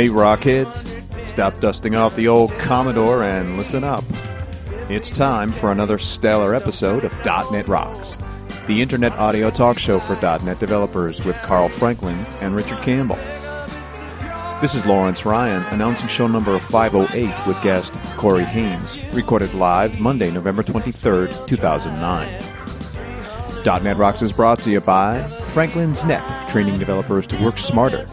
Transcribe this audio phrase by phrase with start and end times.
[0.00, 4.02] Hey, Rockheads, stop dusting off the old Commodore and listen up.
[4.88, 7.12] It's time for another stellar episode of
[7.52, 8.18] .NET Rocks,
[8.66, 13.18] the internet audio talk show for .NET developers with Carl Franklin and Richard Campbell.
[14.62, 20.30] This is Lawrence Ryan announcing show number 508 with guest Corey Haines, recorded live Monday,
[20.30, 23.84] November 23rd, 2009.
[23.84, 25.20] .NET Rocks is brought to you by
[25.52, 28.06] Franklin's Net, training developers to work smarter.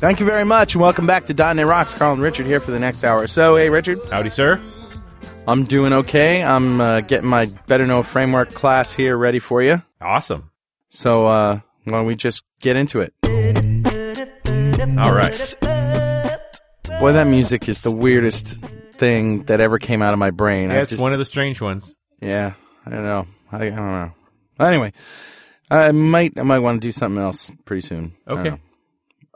[0.03, 1.93] Thank you very much, and welcome back to .NET Rocks.
[1.93, 3.25] Carl and Richard here for the next hour.
[3.25, 4.61] So, hey, Richard, Howdy, sir.
[5.47, 6.43] I'm doing okay.
[6.43, 9.81] I'm uh, getting my Better Know Framework class here ready for you.
[10.01, 10.51] Awesome.
[10.89, 13.13] So, uh, why don't we just get into it?
[14.99, 15.55] All right.
[16.99, 20.69] Boy, that music is the weirdest thing that ever came out of my brain.
[20.69, 21.95] Yeah, I it's just, one of the strange ones.
[22.19, 23.25] yeah, I don't know.
[23.53, 24.11] I, I don't know.
[24.59, 24.91] Anyway,
[25.71, 28.11] I might I might want to do something else pretty soon.
[28.27, 28.57] Okay.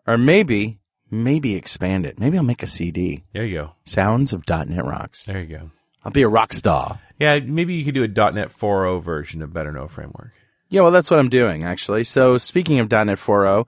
[0.08, 0.80] Or maybe
[1.12, 2.20] maybe expand it.
[2.20, 3.24] Maybe I'll make a CD.
[3.34, 3.72] There you go.
[3.84, 5.26] Sounds of .NET Rocks.
[5.26, 5.72] There you go.
[6.04, 7.00] I'll be a rock star.
[7.20, 10.32] Yeah, maybe you could do a .NET 4.0 version of Better Know Framework.
[10.70, 12.04] Yeah, well, that's what I'm doing, actually.
[12.04, 13.68] So, speaking of .NET 4.0,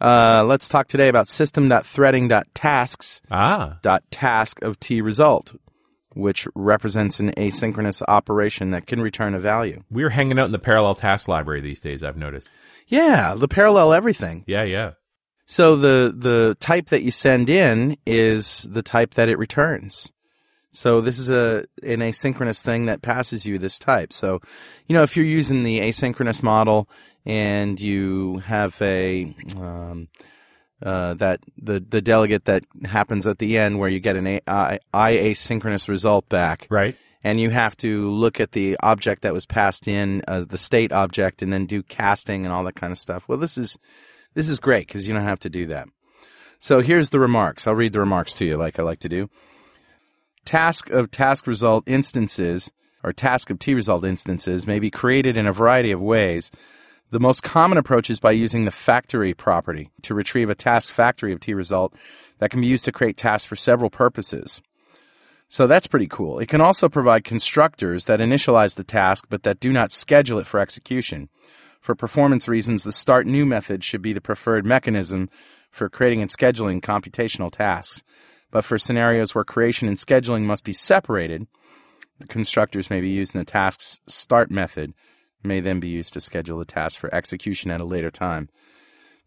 [0.00, 5.54] uh, let's talk today about system.threading.tasks Ah, dot task of t result,
[6.14, 9.82] which represents an asynchronous operation that can return a value.
[9.90, 12.02] we're hanging out in the parallel task library these days.
[12.02, 12.48] I've noticed.
[12.88, 14.44] Yeah, the parallel everything.
[14.46, 14.92] Yeah, yeah.
[15.46, 20.12] So the the type that you send in is the type that it returns.
[20.72, 24.12] So this is a an asynchronous thing that passes you this type.
[24.12, 24.40] So,
[24.86, 26.88] you know, if you're using the asynchronous model
[27.24, 30.08] and you have a um,
[30.82, 34.40] uh, that the the delegate that happens at the end where you get an a,
[34.46, 36.96] I, I asynchronous result back, Right.
[37.24, 40.92] and you have to look at the object that was passed in, uh, the state
[40.92, 43.26] object, and then do casting and all that kind of stuff.
[43.28, 43.78] Well, this is
[44.36, 45.88] this is great because you don't have to do that.
[46.58, 47.66] So here's the remarks.
[47.66, 49.30] I'll read the remarks to you, like I like to do.
[50.44, 52.70] Task of task result instances
[53.02, 56.50] or task of T result instances may be created in a variety of ways.
[57.10, 61.32] The most common approach is by using the factory property to retrieve a task factory
[61.32, 61.94] of T result
[62.38, 64.60] that can be used to create tasks for several purposes.
[65.48, 66.40] So that's pretty cool.
[66.40, 70.46] It can also provide constructors that initialize the task but that do not schedule it
[70.46, 71.30] for execution.
[71.86, 75.30] For performance reasons, the start new method should be the preferred mechanism
[75.70, 78.02] for creating and scheduling computational tasks.
[78.50, 81.46] But for scenarios where creation and scheduling must be separated,
[82.18, 84.94] the constructors may be used in the task's start method,
[85.44, 88.48] may then be used to schedule the task for execution at a later time.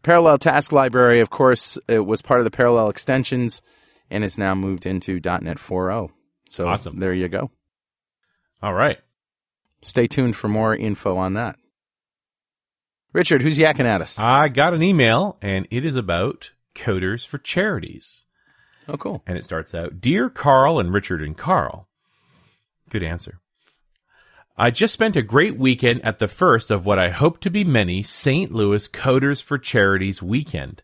[0.02, 3.62] Parallel Task Library, of course, it was part of the Parallel extensions
[4.10, 6.10] and is now moved into .NET 4.0.
[6.50, 6.98] So Awesome.
[6.98, 7.52] there you go.
[8.62, 8.98] All right.
[9.80, 11.56] Stay tuned for more info on that.
[13.12, 14.20] Richard, who's yakking at us?
[14.20, 18.24] I got an email, and it is about coders for charities.
[18.88, 19.22] Oh, cool.
[19.26, 21.88] And it starts out Dear Carl and Richard and Carl.
[22.88, 23.40] Good answer.
[24.56, 27.64] I just spent a great weekend at the first of what I hope to be
[27.64, 28.52] many St.
[28.52, 30.82] Louis Coders for Charities weekend.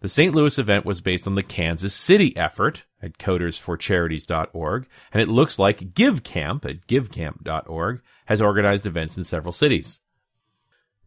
[0.02, 0.34] The St.
[0.34, 5.94] Louis event was based on the Kansas City effort at codersforcharities.org, and it looks like
[5.94, 10.00] GiveCamp at givecamp.org has organized events in several cities.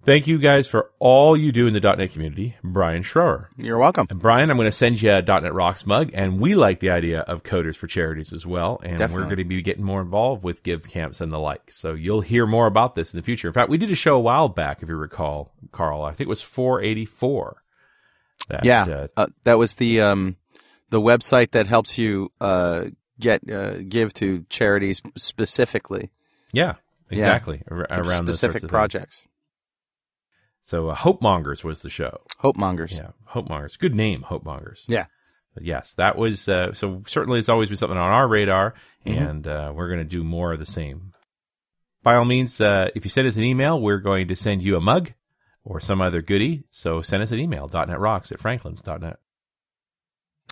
[0.05, 3.47] Thank you guys for all you do in the .NET community, Brian Schroer.
[3.57, 4.09] You're welcome.
[4.11, 6.91] And Brian, I'm going to send you a .NET Rocks mug, and we like the
[6.91, 9.17] idea of coders for charities as well, and Definitely.
[9.17, 11.71] we're going to be getting more involved with give camps and the like.
[11.71, 13.47] So you'll hear more about this in the future.
[13.47, 16.03] In fact, we did a show a while back, if you recall, Carl.
[16.03, 17.63] I think it was 484.
[18.53, 20.37] That, yeah, uh, uh, that was the um,
[20.91, 22.85] the website that helps you uh,
[23.19, 26.11] get uh, give to charities specifically,
[26.53, 26.75] yeah,
[27.11, 27.63] exactly.
[27.71, 28.71] ar- around specific things.
[28.71, 29.27] projects.
[30.63, 32.21] So uh, Hope Mongers was the show.
[32.39, 32.99] Hope mongers.
[33.03, 33.77] Yeah, Hope Mongers.
[33.77, 34.85] Good name, Hope Mongers.
[34.87, 35.07] Yeah.
[35.55, 37.03] But yes, that was uh, so.
[37.07, 39.19] Certainly, it's always been something on our radar, Mm-hmm.
[39.23, 41.13] and uh, we're going to do more of the same.
[42.05, 44.77] By all means, uh, if you send us an email, we're going to send you
[44.77, 45.13] a mug
[45.65, 46.65] or some other goodie.
[46.71, 49.19] So send us an email, .netrocks at franklins.net.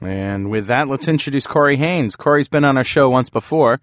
[0.02, 2.16] And with that, let's introduce Corey Haines.
[2.16, 3.80] Corey's been on our show once before.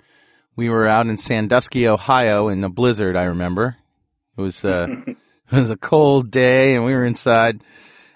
[0.56, 3.16] We were out in Sandusky, Ohio, in a blizzard.
[3.16, 3.78] I remember
[4.36, 5.16] it was uh, it
[5.52, 7.64] was a cold day, and we were inside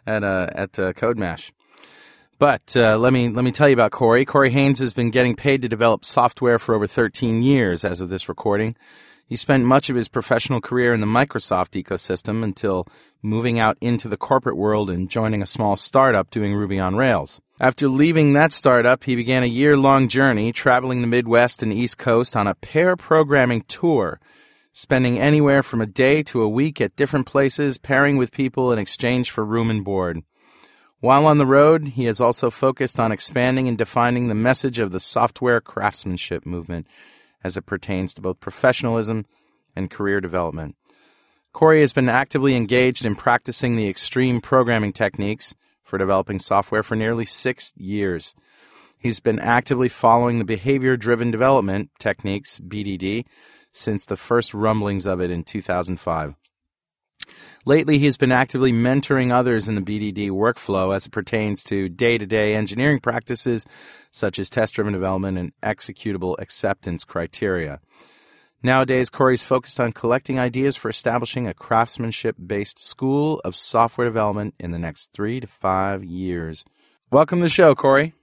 [0.08, 1.54] at uh, at uh, Code Mash.
[2.40, 4.26] But uh, let me let me tell you about Corey.
[4.26, 8.10] Corey Haines has been getting paid to develop software for over 13 years as of
[8.10, 8.76] this recording.
[9.32, 12.86] He spent much of his professional career in the Microsoft ecosystem until
[13.22, 17.40] moving out into the corporate world and joining a small startup doing Ruby on Rails.
[17.58, 21.98] After leaving that startup, he began a year long journey traveling the Midwest and East
[21.98, 24.20] Coast on a pair programming tour,
[24.74, 28.80] spending anywhere from a day to a week at different places, pairing with people in
[28.80, 30.24] exchange for room and board.
[31.00, 34.92] While on the road, he has also focused on expanding and defining the message of
[34.92, 36.86] the software craftsmanship movement
[37.44, 39.26] as it pertains to both professionalism
[39.76, 40.76] and career development.
[41.54, 45.54] Corey has been actively engaged in practicing the extreme programming techniques
[45.84, 48.34] for developing software for nearly six years.
[48.98, 53.26] He's been actively following the behavior driven development techniques, BDD,
[53.72, 56.36] since the first rumblings of it in 2005.
[57.66, 61.90] Lately, he has been actively mentoring others in the BDD workflow as it pertains to
[61.90, 63.66] day to day engineering practices
[64.10, 67.80] such as test driven development and executable acceptance criteria.
[68.64, 74.54] Nowadays, Corey's focused on collecting ideas for establishing a craftsmanship based school of software development
[74.60, 76.64] in the next three to five years.
[77.12, 78.14] Welcome to the show, Corey.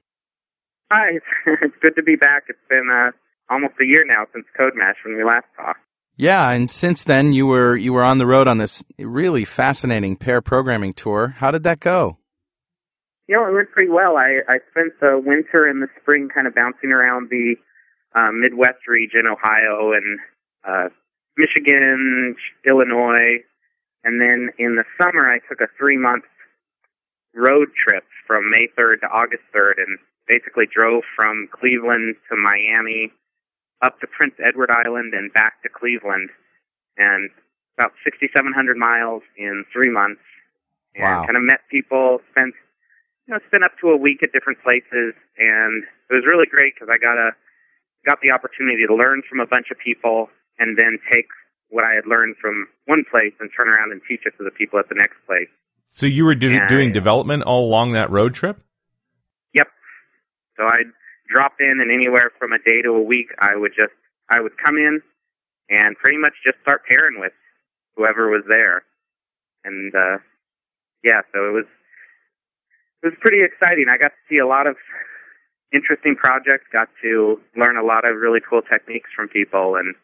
[0.93, 2.45] Hi, it's good to be back.
[2.49, 3.11] It's been uh,
[3.53, 5.81] almost a year now since Code Mash when we last talked.
[6.19, 10.17] Yeah, and since then you were you were on the road on this really fascinating
[10.17, 11.29] pair programming tour.
[11.39, 12.19] How did that go?
[13.29, 14.17] Know, it went pretty well.
[14.17, 17.55] I, I spent the winter and the spring kind of bouncing around the
[18.17, 20.19] uh, Midwest region, Ohio and
[20.67, 20.89] uh,
[21.37, 22.35] Michigan,
[22.67, 23.39] Illinois,
[24.03, 26.25] and then in the summer I took a three month
[27.33, 33.13] road trip from May 3rd to August 3rd and basically drove from Cleveland to Miami
[33.83, 36.31] up to Prince Edward Island and back to Cleveland,
[36.97, 37.31] and
[37.77, 40.21] about 6,700 miles in three months.
[40.95, 41.27] And Wow.
[41.27, 42.55] kind of met people, spent
[43.27, 46.75] you know spent up to a week at different places, and it was really great
[46.75, 47.37] because I got a
[48.07, 51.27] got the opportunity to learn from a bunch of people, and then take
[51.69, 54.51] what I had learned from one place and turn around and teach it to the
[54.51, 55.49] people at the next place.
[55.89, 58.59] So you were do- Yeah, doing development all along that road trip?
[59.53, 59.69] Yep.
[60.57, 60.91] So I'd
[61.29, 63.93] drop in, and anywhere from a day to a week, I would just
[64.31, 65.01] I would come in
[65.71, 67.33] and pretty much just start pairing with
[67.97, 68.83] whoever was there,
[69.65, 70.19] and uh,
[71.05, 71.67] yeah, so it was
[73.03, 73.87] it was pretty exciting.
[73.89, 74.77] I got to see a lot of
[75.73, 79.95] interesting projects, Got to learn a lot of really cool techniques from people, and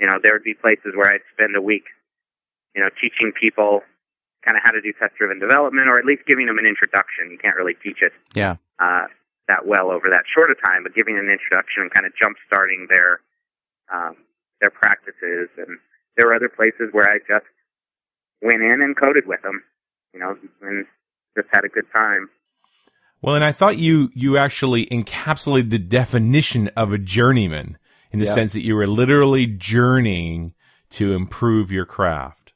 [0.00, 1.84] you know, there would be places where I'd spend a week,
[2.74, 3.80] you know, teaching people
[4.44, 7.30] kind of how to do test-driven development, or at least giving them an introduction.
[7.32, 8.56] You can't really teach it Yeah.
[8.78, 9.06] uh,
[9.48, 12.36] that well over that short a time, but giving an introduction and kind of jump
[12.46, 13.20] starting their
[13.92, 14.16] um,
[14.60, 15.48] their practices.
[15.56, 15.78] And
[16.16, 17.46] there were other places where I just
[18.42, 19.62] went in and coded with them,
[20.12, 20.86] you know, and
[21.36, 22.28] just had a good time.
[23.22, 27.78] Well, and I thought you you actually encapsulated the definition of a journeyman
[28.12, 28.32] in the Yeah.
[28.32, 30.54] sense that you were literally journeying
[30.90, 32.52] to improve your craft.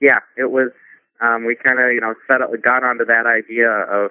[0.00, 0.70] yeah, it was.
[1.20, 4.10] Um, we kind of, you know, set up, got onto that idea of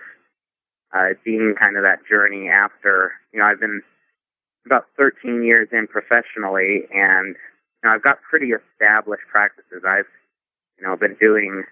[0.95, 3.11] uh, being kind of that journey after.
[3.33, 3.81] You know, I've been
[4.65, 9.83] about 13 years in professionally, and you know, I've got pretty established practices.
[9.85, 10.09] I've,
[10.79, 11.63] you know, been doing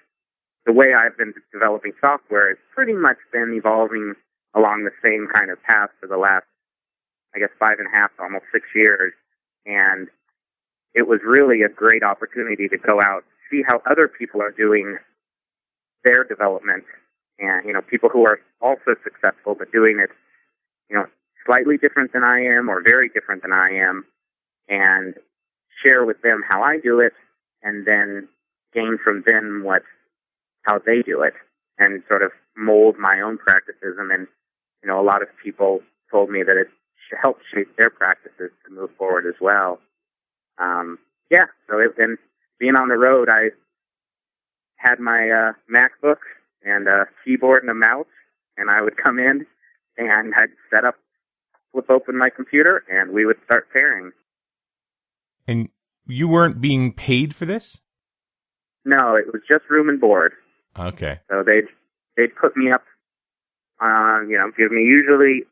[0.65, 4.13] the way I've been developing software has pretty much been evolving
[4.56, 6.46] along the same kind of path for the last,
[7.36, 9.13] I guess, five and a half, almost six years,
[9.65, 10.08] and
[10.94, 14.98] it was really a great opportunity to go out, see how other people are doing
[16.03, 16.84] their development,
[17.40, 20.10] and you know, people who are also successful but doing it,
[20.90, 21.06] you know,
[21.46, 24.06] slightly different than I am or very different than I am,
[24.70, 25.16] and
[25.82, 27.13] share with them how I do it,
[27.62, 28.28] and then
[28.74, 29.84] gain from them what
[30.63, 31.34] how they do it,
[31.78, 34.28] and sort of mold my own practices, and then
[34.84, 36.68] you know, a lot of people told me that it
[37.22, 39.80] helped shape their practices to move forward as well.
[40.58, 41.00] Um,
[41.32, 42.18] yeah, so it, and
[42.60, 43.50] being on the road, I
[44.78, 46.18] had my uh, MacBook
[46.65, 48.08] and a keyboard and a mouse,
[48.58, 49.46] and I would come in
[49.98, 50.96] and I'd set up,
[51.72, 54.12] flip open my computer, and we would start pairing.
[55.48, 55.70] And
[56.08, 57.82] you weren't being paid for this?
[58.86, 60.34] No, it was just room and board.
[60.77, 61.20] Okay.
[61.29, 61.67] So they'd
[62.17, 62.84] they'd put me up
[63.79, 65.43] on you know give me usually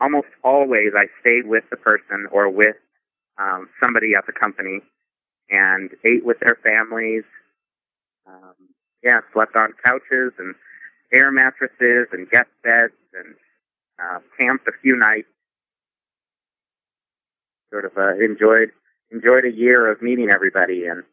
[0.00, 2.76] almost always I stayed with the person or with
[3.38, 4.80] um, somebody at the company
[5.50, 7.24] and ate with their families.
[8.26, 8.54] Um,
[9.02, 10.54] yeah, slept on couches and
[11.12, 13.34] air mattresses and guest beds and
[13.98, 15.28] uh, camped a few nights.
[17.70, 18.70] Sort of uh, enjoyed
[19.10, 21.04] enjoyed a year of meeting everybody and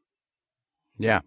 [0.97, 1.21] Yeah.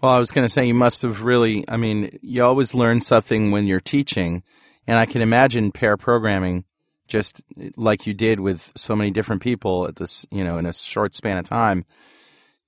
[0.00, 1.64] Well, I was going to say you must have really.
[1.68, 4.42] I mean, you always learn something when you're teaching,
[4.86, 6.64] and I can imagine pair programming,
[7.06, 7.42] just
[7.76, 11.14] like you did with so many different people at this, you know, in a short
[11.14, 11.84] span of time.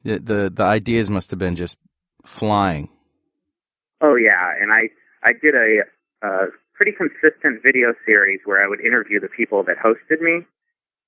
[0.04, 1.78] The the, the ideas must have been just
[2.24, 2.88] flying.
[4.00, 4.88] Oh yeah, and I
[5.22, 5.82] I did a,
[6.26, 10.44] a pretty consistent video series where I would interview the people that hosted me,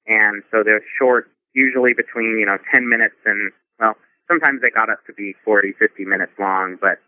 [0.06, 3.94] and so they're short, usually between you know 10 minutes and well,
[4.28, 6.98] sometimes they got up to be 40, 50 minutes long, but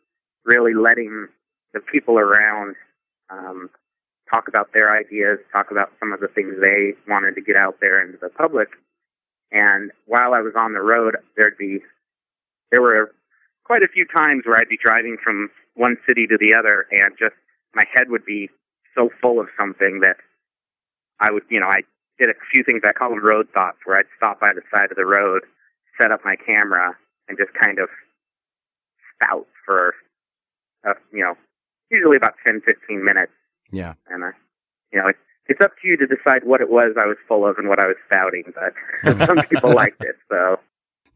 [0.44, 1.28] really letting
[1.72, 2.74] the people around
[3.30, 3.70] um,
[4.30, 7.76] talk about their ideas, talk about some of the things they wanted to get out
[7.80, 8.68] there into the public.
[9.50, 11.80] And while I was on the road, there'd be
[12.70, 13.14] there were
[13.68, 17.12] quite a few times where I'd be driving from one city to the other and
[17.20, 17.36] just
[17.74, 18.48] my head would be
[18.96, 20.16] so full of something that
[21.20, 21.82] I would, you know, I
[22.18, 24.90] did a few things I call them road thoughts where I'd stop by the side
[24.90, 25.42] of the road,
[26.00, 26.96] set up my camera
[27.28, 27.90] and just kind of
[29.14, 29.94] spout for,
[30.88, 31.34] uh, you know,
[31.90, 33.32] usually about 10, 15 minutes.
[33.70, 33.94] Yeah.
[34.08, 34.32] And, uh,
[34.92, 37.46] you know, it's, it's up to you to decide what it was I was full
[37.46, 38.72] of and what I was spouting, but
[39.26, 40.58] some people liked it, so.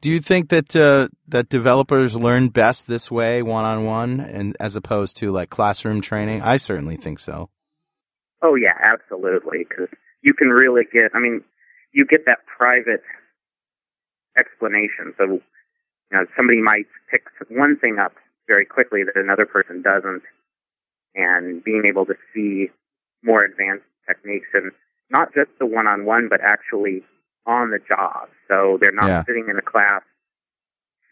[0.02, 4.56] Do you think that uh, that developers learn best this way, one on one, and
[4.58, 6.42] as opposed to like classroom training?
[6.42, 7.50] I certainly think so.
[8.42, 9.64] Oh yeah, absolutely.
[9.68, 9.86] Because
[10.20, 11.12] you can really get.
[11.14, 11.44] I mean,
[11.92, 13.04] you get that private
[14.36, 15.14] explanation.
[15.16, 15.40] So, you
[16.10, 18.14] know, somebody might pick one thing up
[18.48, 20.22] very quickly that another person doesn't,
[21.14, 22.70] and being able to see
[23.22, 24.72] more advanced techniques and
[25.12, 27.04] not just the one-on-one, but actually
[27.46, 28.28] on the job.
[28.48, 29.24] So they're not Yeah.
[29.24, 30.02] sitting in a class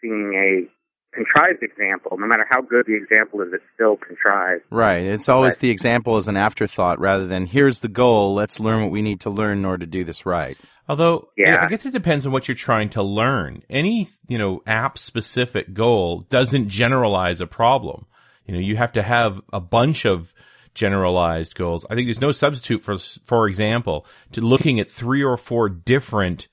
[0.01, 0.69] seeing a
[1.15, 2.17] contrived example.
[2.19, 4.63] No matter how good the example is, it's still contrived.
[4.71, 5.03] Right.
[5.03, 5.61] It's always Right.
[5.63, 8.35] the example as an afterthought rather than here's the goal.
[8.35, 10.57] Let's learn what we need to learn in order to do this right.
[10.89, 11.63] Although, Yeah.
[11.65, 13.63] I guess it depends on what you're trying to learn.
[13.69, 18.07] Any, you know, app specific goal doesn't generalize a problem.
[18.47, 20.33] You know, you have to have a bunch of
[20.75, 21.87] generalized goals.
[21.91, 26.49] I think there's no substitute for, for example, to looking at three or four different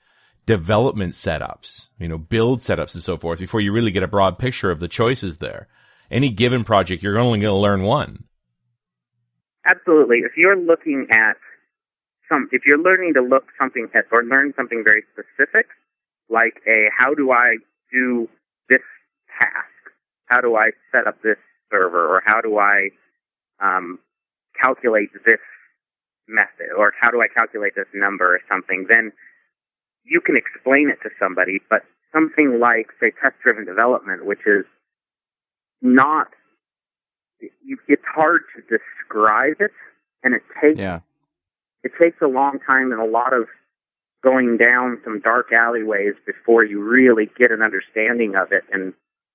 [0.46, 4.38] development setups, you know, build setups and so forth before you really get a broad
[4.38, 5.68] picture of the choices there.
[6.10, 8.24] Any given project, you're only going to learn one.
[9.66, 10.18] Absolutely.
[10.18, 11.36] If you're looking at
[12.28, 15.66] some, if you're learning to look something at or learn something very specific,
[16.30, 17.56] like a how do I
[17.92, 18.28] do
[18.70, 18.80] this
[19.38, 19.92] task?
[20.26, 21.36] How do I set up this
[21.70, 22.16] server?
[22.16, 22.88] Or how do I
[23.60, 23.98] um,
[24.60, 25.40] calculate this
[26.28, 29.12] method or how do I calculate this number or something, then
[30.04, 31.60] you can explain it to somebody.
[31.70, 34.64] But something like, say, test driven development, which is
[35.82, 36.28] not,
[37.40, 39.72] it's hard to describe it
[40.22, 41.00] and it takes, Yeah.
[41.82, 43.46] it takes a long time and a lot of
[44.22, 48.92] going down some dark alleyways before you really get an understanding of it and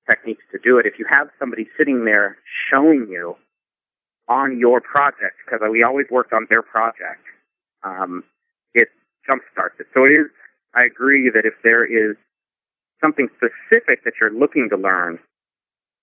[0.10, 0.86] techniques to do it.
[0.86, 2.38] If you have somebody sitting there
[2.70, 3.38] showing you
[4.28, 7.24] on your project, because we always worked on their project,
[7.84, 8.24] um,
[8.74, 8.88] it
[9.28, 9.88] jumpstarts it.
[9.94, 10.28] So it is,
[10.74, 12.16] I agree that if there is
[13.02, 15.20] something specific that you're looking to learn,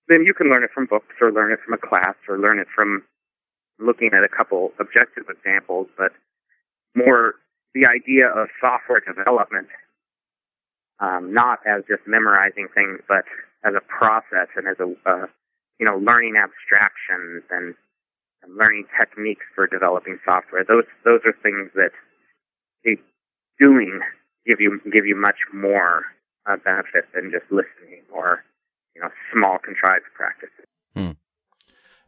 [0.07, 2.59] then you can learn it from books or learn it from a class or learn
[2.59, 3.03] it from
[3.79, 6.11] looking at a couple objective examples, but
[6.95, 7.35] more
[7.73, 9.67] the idea of software development,
[10.99, 13.25] um, not as just memorizing things, but
[13.63, 15.25] as a process and as a, uh,
[15.79, 17.73] you know, learning abstractions and,
[18.43, 20.63] and learning techniques for developing software.
[20.67, 21.91] Those, those are things that
[23.59, 23.99] doing
[24.45, 26.05] give you, give you much more
[26.49, 28.43] uh, benefit than just listening or,
[28.95, 30.65] you know, small contrived practices.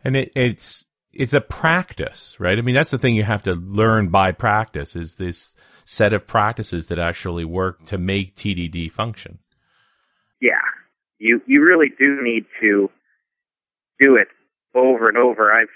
[0.04, 2.58] and it, it's it's a practice, right?
[2.58, 6.26] I mean, that's the thing you have to learn by practice is this set of
[6.26, 9.40] practices that actually work to make TDD function.
[10.42, 10.62] yeah,
[11.20, 12.90] you you really do need to
[14.00, 14.28] do it
[14.76, 15.54] over and over.
[15.54, 15.68] I've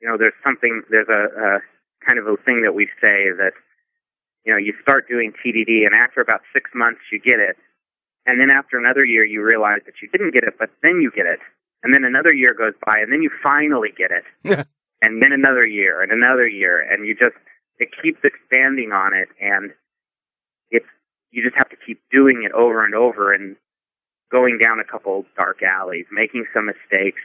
[0.00, 1.48] you know there's something there's a, a
[2.04, 3.52] kind of a thing that we say that
[4.44, 7.56] you know you start doing TDD and after about six months you get it,
[8.26, 11.10] and then after another year you realize that you didn't get it, but then you
[11.10, 11.40] get it,
[11.82, 14.24] and then another year goes by and then you finally get it,
[15.02, 17.36] and then another year and another year, and you just
[17.78, 19.72] it keeps expanding on it, and
[20.70, 20.86] it's
[21.30, 23.56] you just have to keep doing it over and over and
[24.30, 27.22] going down a couple dark alleys, making some mistakes,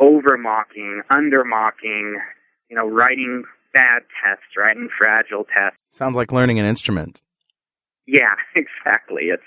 [0.00, 2.20] over mocking, under mocking,
[2.68, 5.78] you know, writing bad tests, writing fragile tests.
[5.90, 7.22] Sounds like learning an instrument.
[8.06, 9.24] Yeah, exactly.
[9.24, 9.42] It's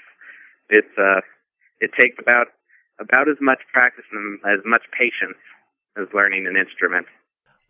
[0.70, 1.22] it's uh
[1.80, 2.48] it takes about
[3.00, 5.38] about as much practice and as much patience
[5.98, 7.08] as learning an instrument.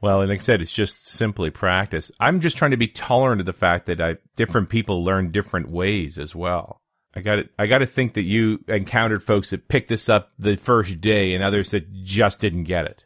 [0.02, 2.12] Well, and like I said, it's just simply practice.
[2.20, 5.70] I'm just trying to be tolerant of the fact that I, different people learn different
[5.70, 6.81] ways as well.
[7.16, 10.56] I got I got to think that you encountered folks that picked this up the
[10.56, 13.04] first day and others that just didn't get it.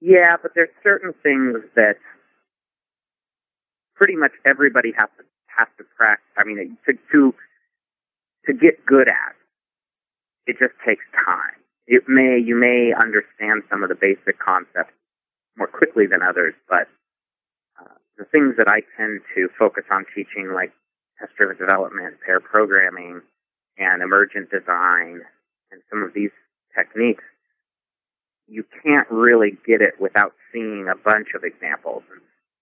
[0.00, 1.94] Yeah, but there's certain things that
[3.94, 5.24] pretty much everybody has to
[5.56, 6.26] has to practice.
[6.36, 7.34] I mean, to to
[8.46, 9.34] to get good at,
[10.46, 11.56] it just takes time.
[11.86, 14.92] It may you may understand some of the basic concepts
[15.56, 16.88] more quickly than others, but
[17.80, 20.72] uh, the things that I tend to focus on teaching, like
[21.22, 23.22] test-driven development, pair programming,
[23.78, 25.22] and emergent design,
[25.70, 26.34] and some of these
[26.76, 27.24] techniques,
[28.48, 32.20] you can't really get it without seeing a bunch of examples, and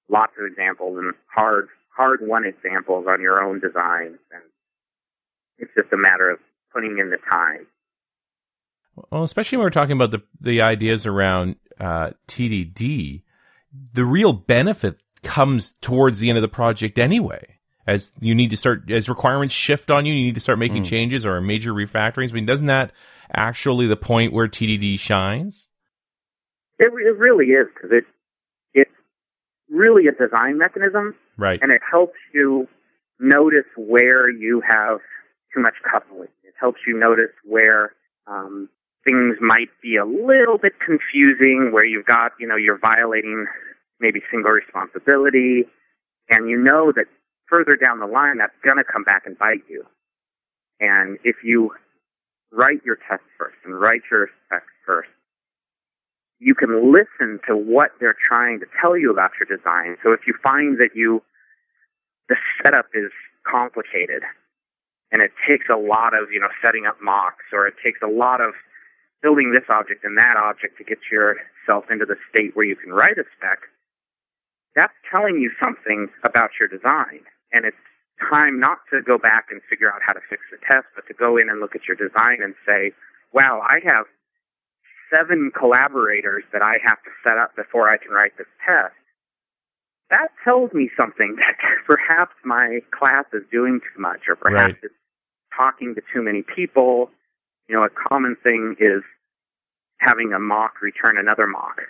[0.09, 4.42] lots of examples, and hard hard won examples on your own designs, and
[5.59, 6.38] it's just a matter of
[6.73, 7.66] putting in the time.
[9.11, 13.23] Well, especially when we're talking about the the ideas around uh, TDD,
[13.92, 17.60] the real benefit comes towards the end of the project anyway.
[17.87, 20.85] As you need to start, as requirements shift on you, you need to start making
[20.85, 22.31] changes or major refactorings.
[22.31, 22.93] I mean, doesn't that
[23.35, 25.69] actually the point where TDD shines?
[26.79, 28.05] It, it really is because it
[28.75, 28.90] it's
[29.71, 31.59] really a design mechanism, Right.
[31.62, 32.69] and it helps you
[33.19, 35.01] notice where you have
[35.55, 36.29] too much coupling.
[36.45, 37.93] It helps you notice where
[38.27, 38.69] um,
[39.05, 43.47] things might be a little bit confusing, where you've got you know you're violating
[44.01, 45.64] maybe single responsibility,
[46.29, 47.07] and you know that
[47.50, 49.84] further down the line that's going to come back and bite you.
[50.78, 51.74] And if you
[52.52, 55.10] write your test first and write your specs first,
[56.38, 59.96] you can listen to what they're trying to tell you about your design.
[60.02, 61.22] So if you find that you,
[62.30, 63.12] the setup is
[63.44, 64.22] complicated
[65.12, 68.08] and it takes a lot of, you know, setting up mocks or it takes a
[68.08, 68.54] lot of
[69.22, 72.90] building this object and that object to get yourself into the state where you can
[72.90, 73.58] write a spec,
[74.74, 77.20] that's telling you something about your design.
[77.52, 77.76] And it's
[78.20, 81.14] time not to go back and figure out how to fix the test, but to
[81.14, 82.92] go in and look at your design and say,
[83.32, 84.06] wow, I have
[85.10, 88.94] seven collaborators that I have to set up before I can write this test.
[90.10, 94.84] That tells me something that perhaps my class is doing too much or perhaps Right.
[94.84, 94.94] it's
[95.56, 97.10] talking to too many people.
[97.68, 99.02] You know, a common thing is
[99.98, 101.80] having a mock return another mock.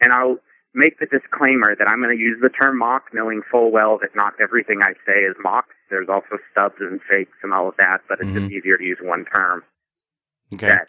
[0.00, 0.38] And I'll
[0.76, 4.14] make the disclaimer that I'm going to use the term mock knowing full well that
[4.14, 5.64] not everything I say is mock.
[5.88, 8.52] There's also stubs and fakes and all of that, but it's just mm-hmm.
[8.52, 9.64] easier to use one term.
[10.52, 10.68] Okay.
[10.68, 10.88] That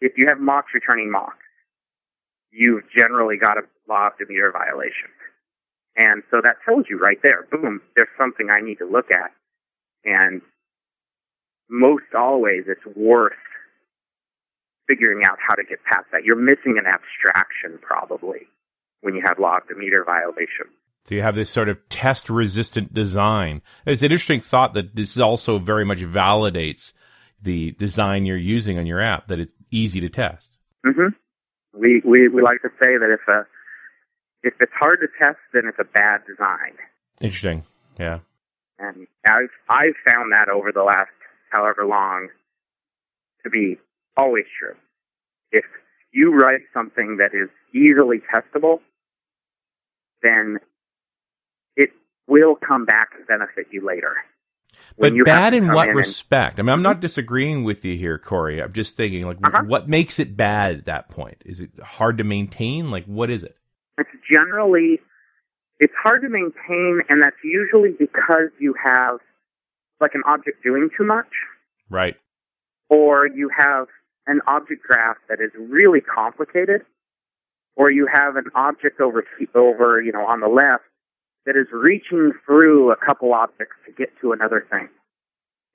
[0.00, 1.44] if you have mocks returning mocks,
[2.52, 5.10] you've generally got a law of demeter violation.
[5.96, 9.32] And so that tells you right there, boom, there's something I need to look at.
[10.04, 10.40] And
[11.68, 13.32] most always it's worth
[14.86, 16.24] figuring out how to get past that.
[16.24, 18.46] You're missing an abstraction probably
[19.00, 20.66] when you have law of meter violation.
[21.04, 23.62] So you have this sort of test resistant design.
[23.86, 26.92] It's an interesting thought that this also very much validates
[27.42, 30.58] the design you're using on your app, that it's easy to test.
[30.84, 31.16] Mm-hmm.
[31.80, 33.46] We, we, we like to say that if a,
[34.42, 36.74] if it's hard to test, then it's a bad design.
[37.20, 37.64] Interesting.
[37.98, 38.18] Yeah.
[38.78, 41.10] And I've, I've found that over the last
[41.50, 42.28] however long
[43.42, 43.78] to be
[44.16, 44.74] always true.
[45.52, 45.64] If
[46.12, 48.80] you write something that is easily testable,
[50.22, 50.58] then
[51.76, 51.90] it
[52.26, 54.16] will come back to benefit you later.
[54.98, 56.58] But bad in what in and- respect?
[56.58, 58.62] I mean, I'm not disagreeing with you here, Corey.
[58.62, 59.62] I'm just thinking, like, Uh-huh.
[59.66, 61.42] what makes it bad at that point?
[61.44, 62.90] Is it hard to maintain?
[62.90, 63.56] Like, what is it?
[63.98, 64.98] it's generally
[65.78, 69.18] it's hard to maintain and that's usually because you have
[70.00, 71.26] like an object doing too much
[71.90, 72.16] Right.
[72.88, 73.88] or you have
[74.26, 76.82] an object graph that is really complicated
[77.80, 80.84] or you have an object over over you know on the left
[81.46, 84.88] that is reaching through a couple objects to get to another thing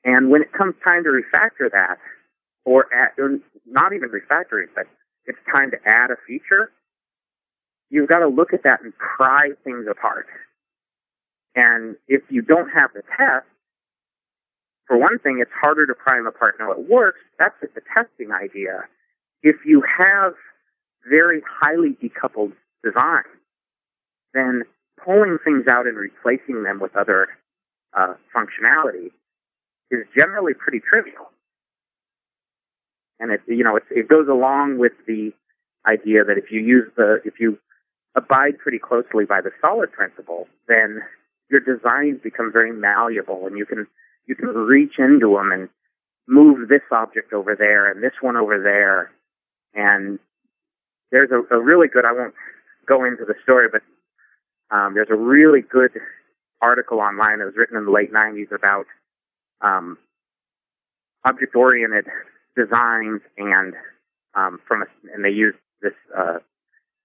[0.04, 1.98] and when it comes time to refactor that
[2.66, 4.86] or, add, or not even refactoring but
[5.26, 6.72] it's time to add a feature
[7.90, 10.28] you've got to look at that and pry things apart.
[11.56, 13.48] And if you don't have the test,
[14.88, 16.56] for one thing, it's harder to pry them apart.
[16.60, 17.20] Now it works.
[17.40, 18.84] That's the testing idea.
[19.42, 20.34] If you have
[21.10, 23.24] very highly decoupled design,
[24.34, 24.64] then
[25.04, 27.28] pulling things out and replacing them with other
[27.98, 29.12] uh, functionality
[29.92, 31.30] is generally pretty trivial.
[33.20, 35.32] And it, you know, it, it goes along with the
[35.88, 37.58] idea that if you use the, if you
[38.16, 41.02] abide pretty closely by the solid principle, then
[41.50, 43.88] your designs become very malleable and you can,
[44.26, 45.70] you can reach into them and
[46.28, 49.12] move this object over there and this one over there.
[49.74, 50.20] And
[51.16, 52.34] there's a, a really good, I won't
[52.86, 53.82] go into the story, but
[54.76, 55.92] um, there's a really good
[56.62, 58.86] article online that was written in the late 90s about
[59.62, 59.98] um,
[61.24, 62.06] object-oriented
[62.58, 63.76] designs and
[64.36, 66.40] um, from a, and they used this uh,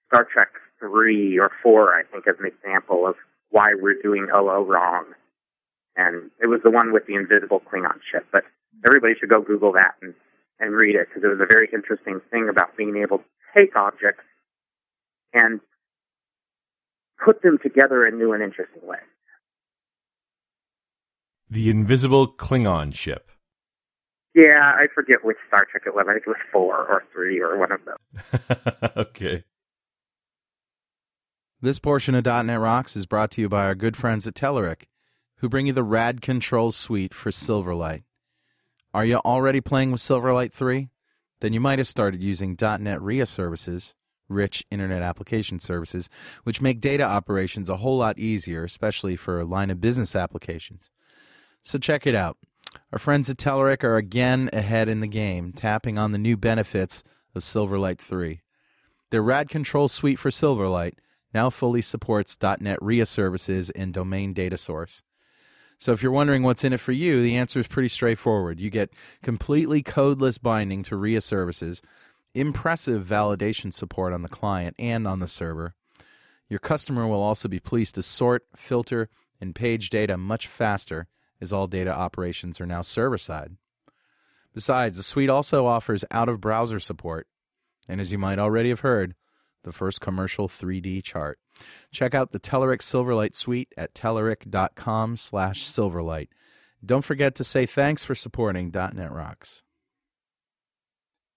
[0.08, 0.48] Star Trek
[0.80, 3.14] three or four, I think, as an example of
[3.50, 5.04] why we're doing hello wrong.
[5.94, 8.26] And it was the one with the invisible Klingon ship.
[8.32, 8.42] But
[8.84, 10.14] everybody should go Google that and,
[10.58, 13.22] and read it because it was a very interesting thing about being able
[13.54, 14.24] take objects
[15.32, 15.60] and
[17.24, 19.00] put them together in new and interesting ways.
[21.48, 23.30] The invisible Klingon ship.
[24.34, 26.06] Yeah, I forget which Star Trek it was.
[26.08, 28.90] I think it was four or three or one of those.
[28.96, 29.44] okay.
[31.60, 34.84] This portion of .NET Rocks is brought to you by our good friends at Telerik,
[35.38, 38.04] who bring you the Rad Control Suite for Silverlight.
[38.94, 40.88] Are you already playing with Silverlight 3?
[41.40, 43.94] Then you might have started using .NET RIA services,
[44.28, 46.08] rich Internet Application Services,
[46.44, 50.90] which make data operations a whole lot easier, especially for line of business applications.
[51.62, 52.36] So check it out.
[52.92, 57.02] Our friends at Telerik are again ahead in the game, tapping on the new benefits
[57.34, 58.40] of Silverlight 3.
[59.10, 60.94] Their Rad Control Suite for Silverlight
[61.34, 65.02] now fully supports .NET RIA services and domain data source.
[65.80, 68.60] So if you're wondering what's in it for you, the answer is pretty straightforward.
[68.60, 71.80] You get completely codeless binding to RIA services,
[72.34, 75.74] impressive validation support on the client and on the server.
[76.50, 79.08] Your customer will also be pleased to sort, filter,
[79.40, 81.06] and page data much faster
[81.40, 83.56] as all data operations are now server side.
[84.52, 87.26] Besides, the suite also offers out of browser support.
[87.88, 89.14] And as you might already have heard,
[89.62, 91.38] the first commercial 3D chart.
[91.92, 96.28] Check out the Telerik Silverlight suite at telerik.com slash silverlight.
[96.84, 99.62] Don't forget to say thanks for supporting .NET Rocks.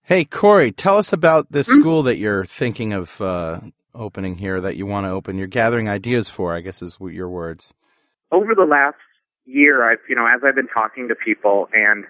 [0.03, 3.61] Hey, Corey, tell us about this school that you're thinking of uh,
[3.95, 5.37] opening here that you want to open.
[5.37, 7.73] You're gathering ideas for, I guess is your words.
[8.31, 8.97] over the last
[9.45, 12.05] year, I've, you know, as I've been talking to people and,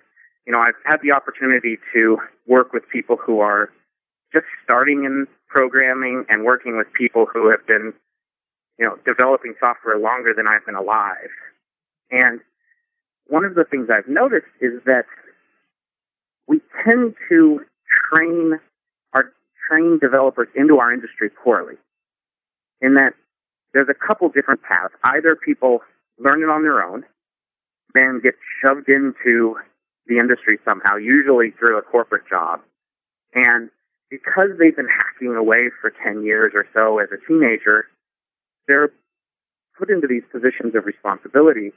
[0.45, 3.69] you know, I've had the opportunity to work with people who are
[4.33, 7.93] just starting in programming and working with people who have been,
[8.79, 11.29] you know, developing software longer than I've been alive.
[12.09, 12.39] And
[13.27, 15.05] one of the things I've noticed is that
[16.47, 17.61] we tend to
[18.09, 18.59] train
[19.13, 19.31] our
[19.69, 21.75] train developers into our industry poorly.
[22.81, 23.13] In that
[23.73, 24.93] there's a couple different paths.
[25.03, 25.79] Either people
[26.19, 27.05] learn it on their own,
[27.93, 29.55] then get shoved into
[30.07, 32.59] the industry somehow, usually through a corporate job,
[33.33, 33.69] and
[34.13, 37.87] because they've been hacking away for 10 years or so as a teenager,
[38.67, 38.91] they're
[39.75, 41.71] put into these positions of responsibility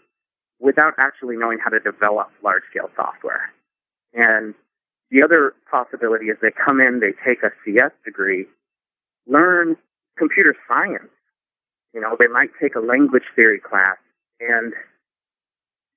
[0.61, 3.51] without actually knowing how to develop large scale software.
[4.12, 4.53] And
[5.11, 8.44] the other possibility is they come in, they take a CS degree,
[9.27, 9.77] learn
[10.18, 11.09] computer science.
[11.94, 13.96] You know, they might take a language theory class.
[14.40, 14.75] And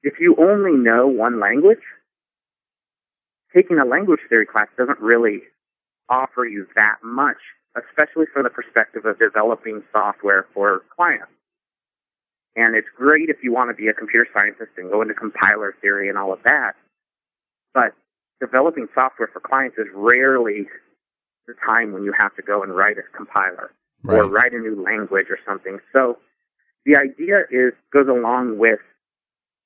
[0.04, 1.84] if you only know one language,
[3.54, 5.42] taking a language theory class doesn't really
[6.10, 7.38] offer you that much,
[7.76, 11.32] especially from the perspective of developing software for clients.
[12.56, 15.76] And it's great if you want to be a computer scientist and go into compiler
[15.82, 16.74] theory and all of that.
[17.74, 17.94] But
[18.42, 20.68] developing software for clients is rarely
[21.48, 23.72] the time when you have to go and write a compiler
[24.08, 25.80] or write a new language or something.
[25.94, 26.18] So
[26.86, 28.80] the idea is goes along with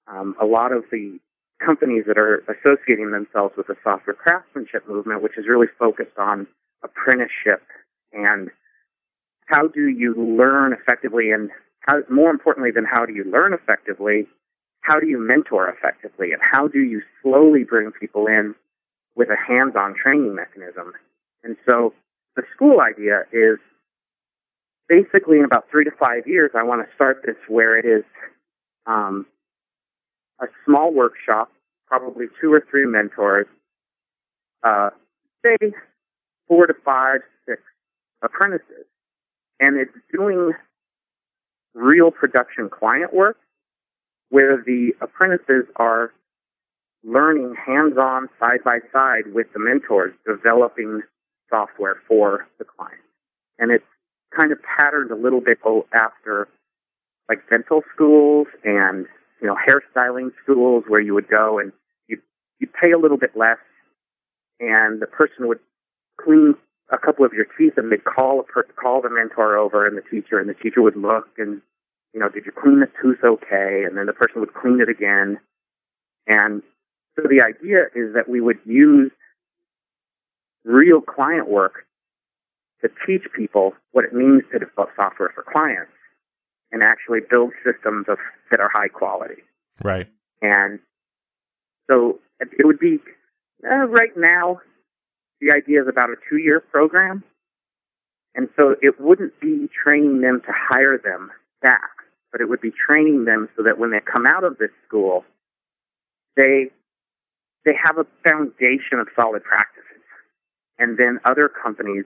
[0.07, 1.19] um, a lot of the
[1.65, 6.47] companies that are associating themselves with the software craftsmanship movement, which is really focused on
[6.83, 7.63] apprenticeship
[8.11, 8.49] and
[9.45, 11.49] how do you learn effectively and
[11.81, 14.27] how, more importantly than how do you learn effectively,
[14.81, 18.55] how do you mentor effectively and how do you slowly bring people in
[19.15, 20.93] with a hands-on training mechanism.
[21.43, 21.93] And so
[22.35, 23.59] the school idea is
[24.87, 28.03] basically in about three to five years, I want to start this where it is
[28.85, 29.25] um,
[30.43, 31.51] a small workshop,
[31.87, 33.47] probably two or three mentors,
[34.63, 34.89] uh,
[35.43, 35.71] say
[36.47, 37.61] four to five, six
[38.21, 38.85] apprentices,
[39.59, 40.53] and it's doing
[41.73, 43.37] real production client work
[44.29, 46.11] where the apprentices are
[47.03, 51.01] learning hands-on side by side with the mentors developing
[51.49, 53.01] software for the client.
[53.59, 53.83] And it's
[54.35, 55.59] kind of patterned a little bit
[55.93, 56.47] after
[57.29, 59.05] like dental schools and
[59.43, 61.73] you know hairstyling schools where you would go and
[62.07, 62.17] you
[62.59, 63.57] you pay a little bit less
[64.59, 65.59] and the person would
[66.19, 66.55] clean
[66.91, 69.97] a couple of your teeth and they'd call a per- call the mentor over and
[69.97, 71.61] the teacher and the teacher would look and
[72.13, 73.83] you know did you clean the tooth okay?
[73.85, 75.37] And then the person would clean it again.
[76.25, 76.63] And
[77.17, 79.11] so the idea is that we would use
[80.63, 81.85] real client work
[82.81, 85.91] to teach people what it means to develop software for clients
[86.73, 88.17] and actually build systems of,
[88.51, 89.41] that are high quality.
[89.81, 90.07] Right.
[90.41, 90.79] And
[91.89, 92.99] so it would be
[93.65, 94.59] uh, right now
[95.39, 97.23] the idea is about a two year program.
[98.35, 101.29] And so it wouldn't be training them to hire them
[101.61, 101.91] back,
[102.31, 105.23] but it would be training them so that when they come out of this school,
[106.35, 106.71] they
[107.63, 110.01] they have a foundation of solid practices.
[110.79, 112.05] And then other companies,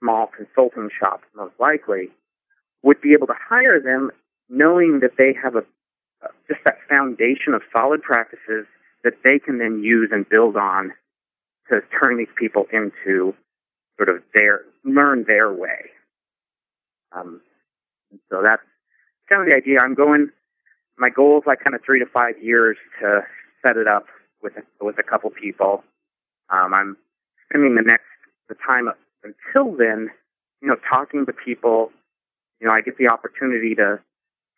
[0.00, 2.10] small consulting shops most likely,
[2.84, 4.10] would be able to hire them
[4.48, 5.64] knowing that they have a
[6.48, 8.66] just that foundation of solid practices
[9.02, 10.92] that they can then use and build on
[11.68, 13.34] to turn these people into
[13.96, 15.90] sort of their learn their way.
[17.12, 17.40] Um,
[18.30, 18.62] so that's
[19.28, 19.80] kind of the idea.
[19.80, 20.28] I'm going.
[20.96, 23.22] My goal is like kind of three to five years to
[23.62, 24.06] set it up
[24.42, 25.82] with a, with a couple people.
[26.50, 26.96] Um, I'm
[27.48, 28.04] spending the next
[28.48, 30.10] the time up until then,
[30.60, 31.90] you know, talking to people.
[32.64, 34.00] You know, I get the opportunity to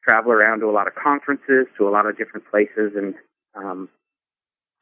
[0.04, 3.16] travel around to a lot of conferences, to a lot of different places, and
[3.56, 3.88] um,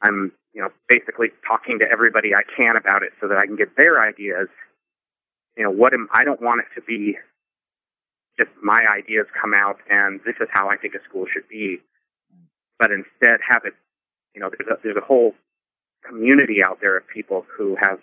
[0.03, 3.57] I'm, you know, basically talking to everybody I can about it so that I can
[3.57, 4.49] get their ideas.
[5.57, 7.17] You know, what am I don't want it to be
[8.39, 11.79] just my ideas come out and this is how I think a school should be,
[12.79, 13.73] but instead have it.
[14.35, 15.33] You know, there's a, there's a whole
[16.07, 18.01] community out there of people who have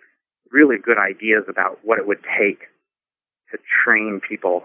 [0.49, 2.61] really good ideas about what it would take
[3.51, 4.63] to train people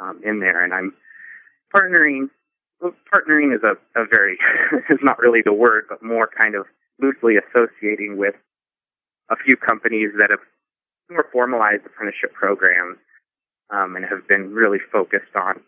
[0.00, 0.94] um, in there, and I'm
[1.74, 2.28] partnering.
[2.80, 4.38] Well, partnering is a, a very
[4.90, 6.66] is not really the word, but more kind of
[7.00, 8.34] loosely associating with
[9.30, 10.40] a few companies that have
[11.10, 12.98] more formalized apprenticeship programs
[13.70, 15.60] um, and have been really focused on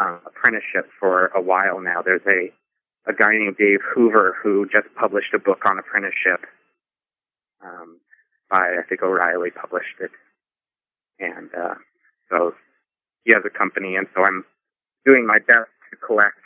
[0.00, 2.02] uh, apprenticeship for a while now.
[2.02, 2.52] There's a
[3.08, 6.44] a guy named Dave Hoover who just published a book on apprenticeship.
[7.64, 8.00] Um,
[8.50, 10.10] by I think O'Reilly published it,
[11.18, 11.74] and uh,
[12.30, 12.54] so
[13.26, 14.44] he has a company, and so I'm
[15.04, 16.38] doing my best to collect,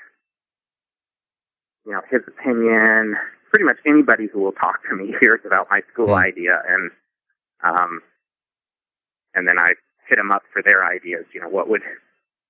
[1.84, 3.16] you know, his opinion.
[3.50, 6.90] Pretty much anybody who will talk to me hears about my school idea, and
[7.62, 8.00] um,
[9.34, 9.74] and then I
[10.08, 11.26] hit them up for their ideas.
[11.34, 11.82] You know, what would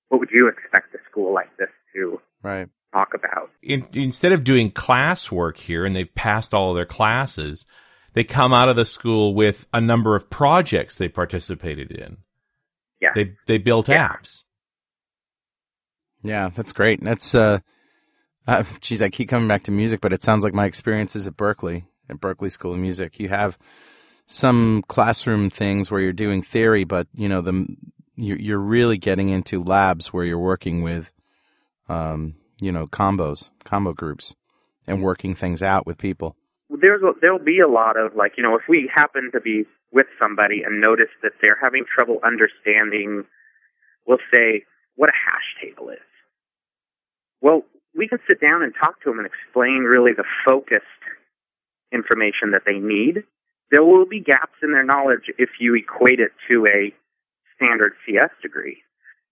[0.08, 2.68] what would you expect a school like this to Right.
[2.92, 3.50] talk about?
[3.62, 7.66] in, instead of doing classwork here and they've passed all of their classes,
[8.14, 12.18] they come out of the school with a number of projects they participated in.
[13.00, 13.10] Yeah.
[13.14, 14.08] They they built Yeah.
[14.08, 14.44] apps.
[16.22, 17.02] Yeah, that's great.
[17.02, 17.60] That's uh,
[18.46, 21.36] uh geez, I keep coming back to music, but it sounds like my experiences at
[21.36, 23.18] Berklee, at Berklee School of Music.
[23.18, 23.56] You have
[24.26, 27.66] some classroom things where you're doing theory, but you know the
[28.16, 31.10] you're, you're really getting into labs where you're working with,
[31.88, 34.34] um, you know, combos, combo groups,
[34.86, 36.36] and working things out with people.
[36.68, 39.64] There's a, there'll be a lot of like you know if we happen to be
[39.92, 43.24] with somebody and notice that they're having trouble understanding,
[44.06, 44.64] we'll say
[44.96, 45.98] what a hash table is.
[47.40, 47.62] Well,
[47.96, 50.84] we can sit down and talk to them and explain really the focused
[51.92, 53.24] information that they need.
[53.70, 56.94] There will be gaps in their knowledge if you equate it to a
[57.56, 58.78] standard CS degree,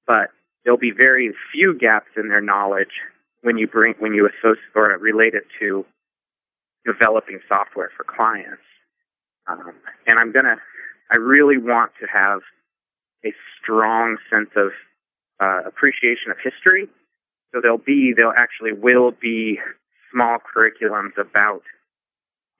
[0.06, 0.30] but
[0.64, 3.02] there'll be very few gaps in their knowledge
[3.42, 5.84] when you bring when you associate or relate it to
[6.84, 8.62] developing software for clients.
[9.48, 9.72] Um,
[10.06, 10.56] and I'm gonna,
[11.10, 12.40] I really want to have
[13.24, 14.70] a strong sense of
[15.40, 16.88] uh, appreciation of history.
[17.52, 19.58] So there'll be, there actually will be
[20.12, 21.62] small curriculums about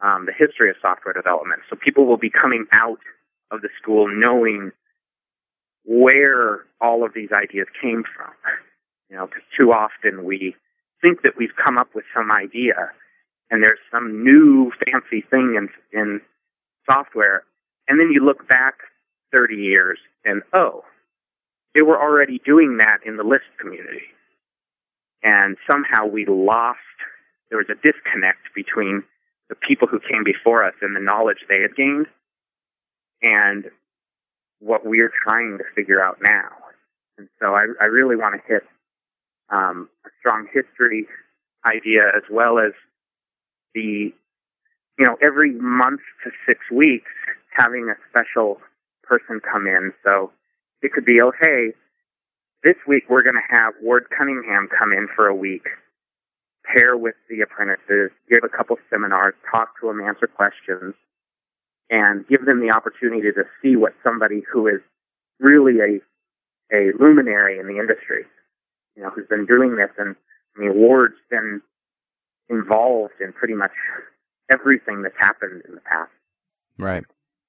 [0.01, 1.63] um, the history of software development.
[1.69, 3.01] So people will be coming out
[3.51, 4.73] of the school knowing
[5.85, 8.33] where all of these ideas came from.
[9.11, 10.55] You know, because too often we
[11.01, 12.93] think that we've come up with some idea
[13.51, 16.21] and there's some new fancy thing in, in
[16.89, 17.45] software,
[17.87, 18.75] and then you look back
[19.33, 20.85] 30 years and oh,
[21.75, 24.09] they were already doing that in the Lisp community.
[25.23, 26.79] And somehow we lost,
[27.51, 29.03] there was a disconnect between
[29.49, 32.07] the people who came before us and the knowledge they had gained
[33.23, 33.65] and
[34.61, 36.51] what we're trying to figure out now.
[37.17, 38.63] And so I, I really want to hit
[39.51, 41.07] um, a strong history
[41.65, 42.73] idea as well as
[43.75, 44.13] the,
[44.99, 47.11] you know, every month to six weeks
[47.57, 48.61] having a special
[49.03, 49.93] person come in.
[50.05, 50.33] So
[50.83, 51.73] it could be, oh, hey,
[52.65, 55.67] this week we're going to have Ward Cunningham come in for a week,
[56.65, 60.95] pair with the apprentices, give a couple seminars, talk to them, answer questions,
[61.91, 64.81] and give them the opportunity to see what somebody who is
[65.41, 66.01] really a
[66.71, 68.27] a luminary in the industry,
[68.95, 69.89] you know, who's been doing this.
[69.97, 70.15] And
[70.55, 71.63] I mean, Ward's been
[72.51, 73.73] involved in pretty much
[74.51, 76.11] everything that's happened in the past
[76.79, 77.05] right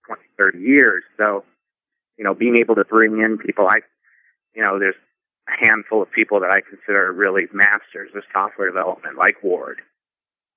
[0.07, 1.03] 20, 30 years.
[1.17, 1.43] So,
[2.17, 3.79] you know, being able to bring in people, I,
[4.55, 4.95] you know, there's
[5.47, 9.81] a handful of people that I consider really masters of software development, like Ward,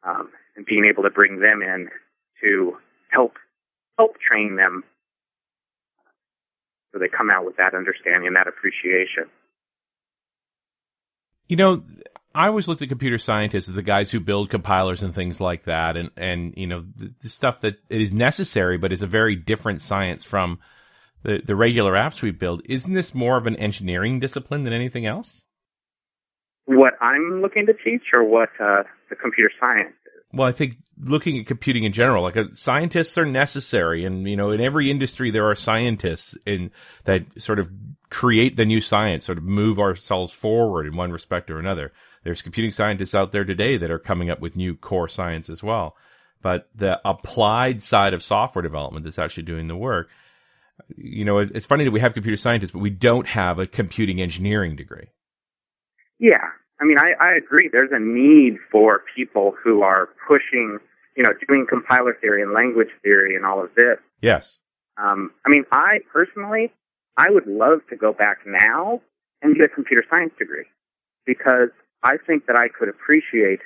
[0.03, 1.89] um, and being able to bring them in
[2.43, 2.77] to
[3.11, 3.35] help
[3.99, 4.85] help train them
[6.93, 9.25] so they come out with that understanding, and that appreciation.
[11.49, 11.83] You know,
[12.35, 15.65] I always looked at computer scientists as the guys who build compilers and things like
[15.65, 19.37] that, and and you know the, the stuff that is necessary, but is a very
[19.37, 20.59] different science from
[21.23, 22.63] the the regular apps we build.
[22.65, 25.45] Isn't this more of an engineering discipline than anything else?
[26.65, 29.95] What I'm looking to teach, or what uh, the computer science
[30.33, 34.37] well, I think looking at computing in general, like uh, scientists are necessary, and you
[34.37, 36.71] know, in every industry there are scientists in
[37.05, 37.71] that sort of
[38.09, 41.93] create the new science, sort of move ourselves forward in one respect or another.
[42.25, 45.63] There's computing scientists out there today that are coming up with new core science as
[45.63, 45.97] well,
[46.41, 50.09] but the applied side of software development that's actually doing the work.
[50.97, 54.21] You know, it's funny that we have computer scientists, but we don't have a computing
[54.21, 55.09] engineering degree.
[56.19, 56.49] Yeah,
[56.81, 57.69] I mean, I, I agree.
[57.71, 60.79] There's a need for people who are pushing,
[61.17, 63.99] you know, doing compiler theory and language theory and all of this.
[64.21, 64.59] Yes.
[64.97, 66.73] Um, I mean, I personally,
[67.17, 69.01] I would love to go back now
[69.43, 70.67] and get a computer science degree
[71.25, 71.71] because
[72.03, 73.61] I think that I could appreciate,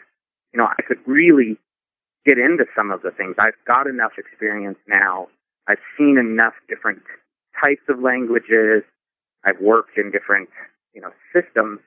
[0.52, 1.58] you know, I could really
[2.24, 3.36] get into some of the things.
[3.38, 5.28] I've got enough experience now.
[5.68, 7.02] I've seen enough different
[7.60, 8.82] types of languages.
[9.44, 10.50] I've worked in different,
[10.92, 11.80] you know, systems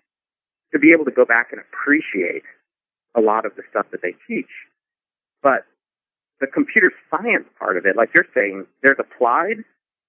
[0.71, 2.43] to be able to go back and appreciate
[3.15, 4.49] a lot of the stuff that they teach.
[5.41, 5.65] But
[6.39, 9.63] the computer science part of it, like you're saying, there's applied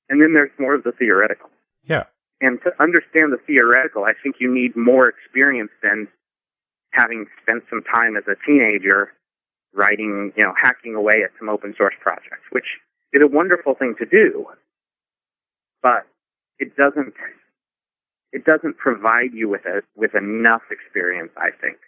[0.09, 1.50] and then there's more of the theoretical.
[1.85, 2.05] Yeah.
[2.40, 6.09] And to understand the theoretical, I think you need more experience than
[6.90, 9.12] having spent some time as a teenager
[9.72, 12.66] writing, you know, hacking away at some open source projects, which
[13.12, 14.46] is a wonderful thing to do.
[15.83, 16.07] But
[16.59, 17.14] it doesn't
[18.32, 21.32] it doesn't provide you with a with enough experience.
[21.36, 21.78] I think.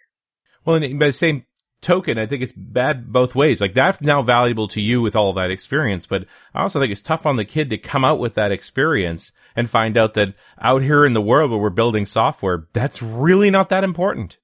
[0.65, 1.45] Well, and by the same
[1.81, 3.61] token, I think it's bad both ways.
[3.61, 7.01] Like that's now valuable to you with all that experience, but I also think it's
[7.01, 10.81] tough on the kid to come out with that experience and find out that out
[10.81, 14.37] here in the world where we're building software, that's really not that important.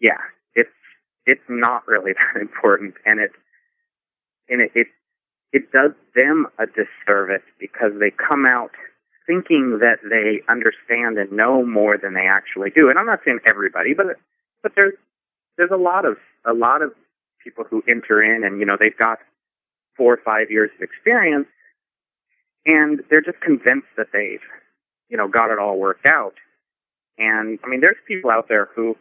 [0.00, 0.20] Yeah,
[0.54, 0.70] it's
[1.26, 3.32] it's not really that important, and it
[4.48, 4.86] and it it,
[5.52, 8.72] it does them a disservice because they come out
[9.26, 12.90] thinking that they understand and know more than they actually do.
[12.90, 14.06] And I'm not saying everybody, but
[14.62, 14.94] but there's
[15.56, 16.92] there's a lot of a lot of
[17.42, 19.18] people who enter in and you know they've got
[19.96, 21.46] four or five years of experience
[22.66, 24.42] and they're just convinced that they've,
[25.08, 26.34] you know, got it all worked out.
[27.18, 28.96] And I mean, there's people out there who,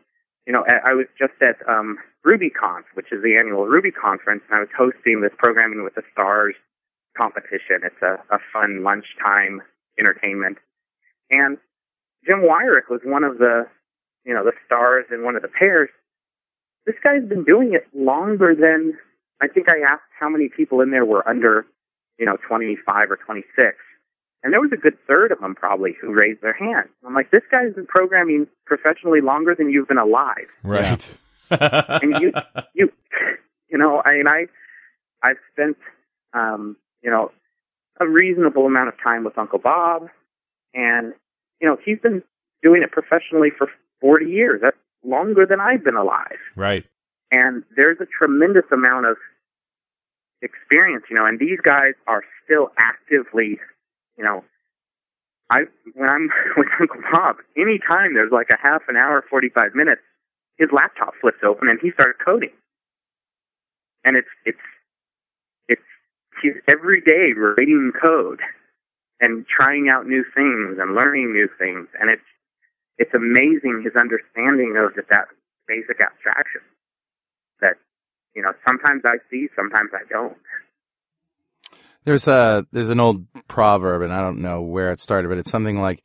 [0.46, 4.58] you know, I was just at um, RubyConf, which is the annual Ruby conference, and
[4.58, 6.56] I was hosting this programming with the stars
[7.16, 7.84] competition.
[7.84, 9.62] It's a, a fun lunchtime
[9.98, 10.58] entertainment,
[11.30, 11.58] and
[12.26, 13.68] Jim Weirich was one of the,
[14.26, 15.90] you know, the stars in one of the pairs.
[16.86, 18.98] This guy's been doing it longer than
[19.42, 21.66] I think I asked how many people in there were under,
[22.18, 23.76] you know, 25 or 26.
[24.44, 26.90] And there was a good third of them probably who raised their hand.
[27.06, 30.48] I'm like, this guy's been programming professionally longer than you've been alive.
[30.64, 31.18] Right.
[31.50, 32.34] And you,
[32.74, 32.92] you,
[33.70, 34.46] you know, I mean, I,
[35.22, 35.78] I've spent,
[36.34, 37.32] um, you know,
[38.00, 40.10] a reasonable amount of time with Uncle Bob,
[40.74, 41.14] and
[41.62, 42.24] you know, he's been
[42.62, 43.68] doing it professionally for
[44.02, 44.62] 40 years.
[44.62, 46.40] That's longer than I've been alive.
[46.56, 46.86] right.
[47.32, 49.18] And there's a tremendous amount of
[50.44, 53.60] experience, you know, and these guys are still actively,
[54.18, 54.44] you know,
[55.50, 60.02] I when I'm with Uncle Bob, anytime there's like a half an hour, 45 minutes,
[60.58, 62.54] his laptop flips open and he starts coding.
[64.04, 64.66] And it's it's
[65.68, 65.90] it's
[66.42, 68.42] he's every day writing code
[69.20, 72.28] and trying out new things and learning new things, and it's
[72.98, 75.28] it's amazing his understanding of just that
[75.68, 76.62] basic abstraction
[77.62, 77.78] that
[78.36, 80.38] you know sometimes I see, sometimes I don't.
[82.06, 85.52] There's a there's an old proverb, and I don't know where it started, but it's
[85.52, 86.04] something like,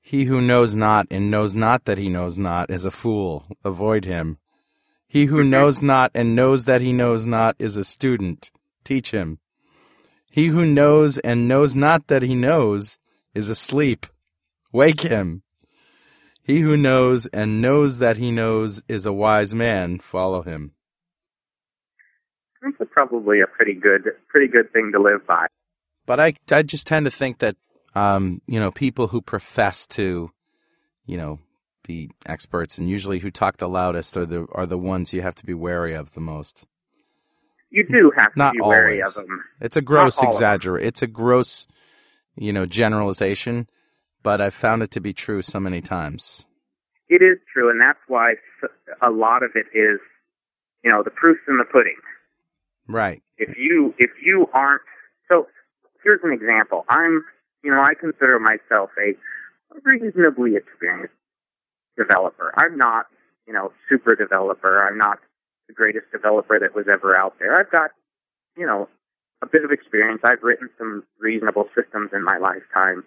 [0.00, 3.46] "He who knows not and knows not that he knows not is a fool.
[3.64, 4.38] Avoid him.
[5.08, 5.50] He who mm-hmm.
[5.50, 8.50] knows not and knows that he knows not is a student.
[8.84, 9.38] Teach him.
[10.30, 12.98] He who knows and knows not that he knows
[13.34, 14.06] is asleep.
[14.72, 15.42] Wake him.
[16.42, 19.98] He who knows and knows that he knows is a wise man.
[19.98, 20.74] Follow him."
[22.64, 25.46] That's probably a pretty good pretty good thing to live by.
[26.06, 27.56] But I, I just tend to think that,
[27.94, 30.30] um, you know, people who profess to,
[31.06, 31.38] you know,
[31.86, 35.34] be experts and usually who talk the loudest are the are the ones you have
[35.36, 36.66] to be wary of the most.
[37.70, 39.44] You do have to Not be wary of them.
[39.60, 40.36] It's a gross all of them.
[40.36, 40.86] exaggerate.
[40.86, 41.66] It's a gross,
[42.36, 43.68] you know, generalization,
[44.22, 46.46] but I've found it to be true so many times.
[47.08, 48.34] It is true, and that's why
[49.02, 49.98] a lot of it is,
[50.84, 51.96] you know, the proof's in the pudding.
[52.86, 53.22] Right.
[53.38, 54.82] if you if you aren't
[55.28, 55.46] so
[56.02, 56.84] here's an example.
[56.88, 57.24] I'm
[57.62, 59.14] you know i consider myself a
[59.82, 61.14] reasonably experienced
[61.96, 62.52] developer.
[62.56, 63.06] I'm not
[63.46, 64.86] you know super developer.
[64.86, 65.18] I'm not
[65.68, 67.58] the greatest developer that was ever out there.
[67.58, 67.90] I've got
[68.56, 68.88] you know
[69.42, 70.20] a bit of experience.
[70.24, 73.04] I've written some reasonable systems in my lifetime.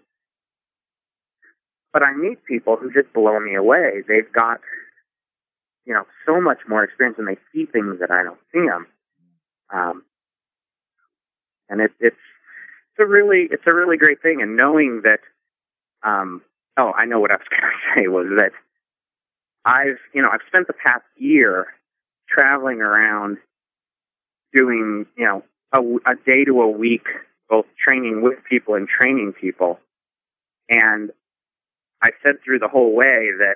[1.94, 4.04] But i meet people who just blow me away.
[4.08, 4.60] They've got
[5.88, 8.86] you know so much more experience and they see things that i don't see them
[9.74, 10.04] um,
[11.70, 12.16] and it, it's
[12.98, 14.42] it's a really it's a really great thing.
[14.42, 15.20] And knowing that,
[16.08, 16.42] um,
[16.78, 18.52] oh, I know what I was going to say was that
[19.66, 21.68] I've you know I've spent the past year
[22.30, 23.38] traveling around
[24.54, 25.44] doing you know
[25.74, 27.06] a, a day to a week
[27.50, 29.80] both training with people and training people,
[30.70, 31.12] and
[32.02, 33.56] I said through the whole way that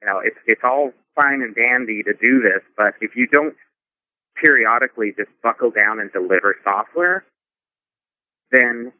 [0.00, 3.54] you know it's it's all fine and dandy to do this, but if you don't
[4.40, 7.24] periodically just buckle down and deliver software,
[8.50, 8.92] then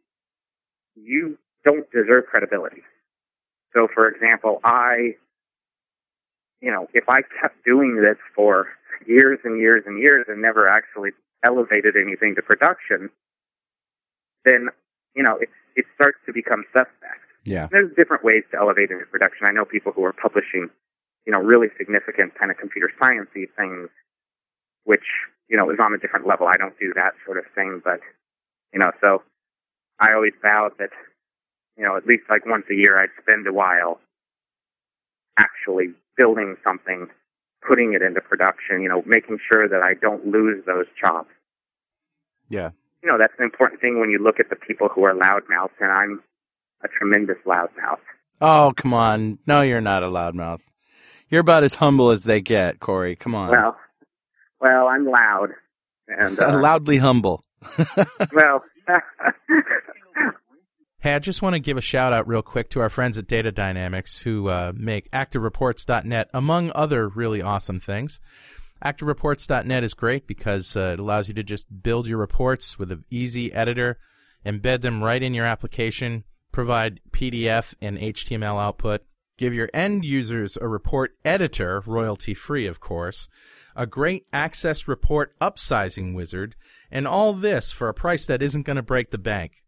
[0.95, 2.83] you don't deserve credibility.
[3.73, 5.15] So, for example, I,
[6.61, 8.67] you know, if I kept doing this for
[9.07, 11.11] years and years and years and never actually
[11.45, 13.11] elevated anything to production,
[14.45, 14.69] then,
[15.15, 17.25] you know, it, it starts to become suspect.
[17.45, 17.69] Yeah.
[17.71, 19.47] There's different ways to elevate into production.
[19.47, 20.69] I know people who are publishing,
[21.27, 23.89] you know, really significant kind of computer sciencey things
[24.91, 25.07] which
[25.49, 26.49] you know is on a different level.
[26.49, 28.01] I don't do that sort of thing, but
[28.75, 29.23] you know, so
[30.01, 30.91] I always vowed that
[31.79, 34.01] you know at least like once a year I'd spend a while
[35.39, 37.07] actually building something,
[37.67, 38.83] putting it into production.
[38.83, 41.31] You know, making sure that I don't lose those chops.
[42.49, 42.71] Yeah.
[43.05, 45.79] You know, that's an important thing when you look at the people who are loudmouths,
[45.79, 46.21] and I'm
[46.83, 48.03] a tremendous loudmouth.
[48.41, 49.39] Oh, come on.
[49.47, 50.61] No, you're not a loudmouth.
[51.31, 53.15] You're about as humble as they get, Corey.
[53.15, 53.51] Come on.
[53.51, 53.77] Well,
[54.61, 55.51] well, I'm loud,
[56.09, 57.45] and uh, Loudly humble.
[58.33, 58.65] well.
[61.03, 63.27] Hey, I just want to give a shout out real quick to our friends at
[63.27, 68.21] Data Dynamics who uh, make ActiveReports.net, among other really awesome things.
[68.85, 73.07] ActiveReports.net is great because uh, it allows you to just build your reports with an
[73.09, 73.99] easy editor,
[74.45, 79.01] embed them right in your application, provide PDF and HTML output,
[79.39, 83.27] give your end users a report editor, royalty free, of course,
[83.75, 86.57] a great access report upsizing wizard,
[86.91, 89.65] and all this for a price that isn't going to break the bank.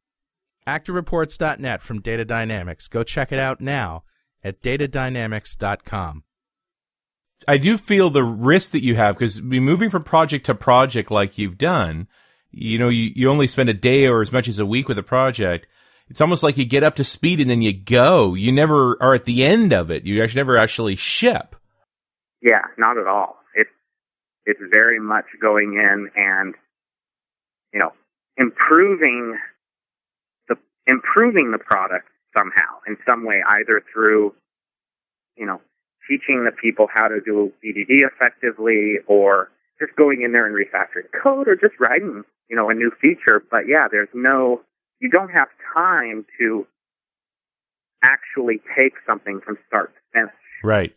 [0.66, 2.88] ActiveReports.net from Data Dynamics.
[2.88, 4.04] Go check it out now
[4.44, 6.24] at datadynamics.com.
[7.48, 11.10] I do feel the risk that you have because be moving from project to project
[11.10, 12.06] like you've done,
[12.52, 14.98] you know, you, you only spend a day or as much as a week with
[14.98, 15.66] a project.
[16.08, 18.34] It's almost like you get up to speed and then you go.
[18.34, 20.04] You never are at the end of it.
[20.04, 21.56] You actually never actually ship.
[22.42, 23.36] Yeah, not at all.
[24.46, 26.54] It's very much going in and
[27.72, 27.92] you know
[28.36, 29.38] improving
[30.48, 34.34] the improving the product somehow in some way, either through
[35.36, 35.60] you know
[36.08, 41.08] teaching the people how to do BDD effectively, or just going in there and refactoring
[41.22, 43.42] code, or just writing you know a new feature.
[43.50, 44.60] But yeah, there's no
[45.00, 46.66] you don't have time to
[48.02, 50.34] actually take something from start to finish.
[50.62, 50.94] Right.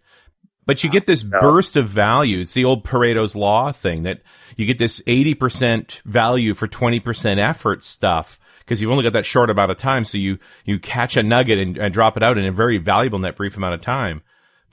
[0.65, 2.39] But you get this So- burst of value.
[2.39, 4.21] It's the old Pareto's law thing that
[4.57, 9.49] you get this 80% value for 20% effort stuff because you've only got that short
[9.49, 10.03] amount of time.
[10.03, 13.17] So you, you catch a nugget and, and drop it out in a very valuable
[13.17, 14.23] in that brief amount of time.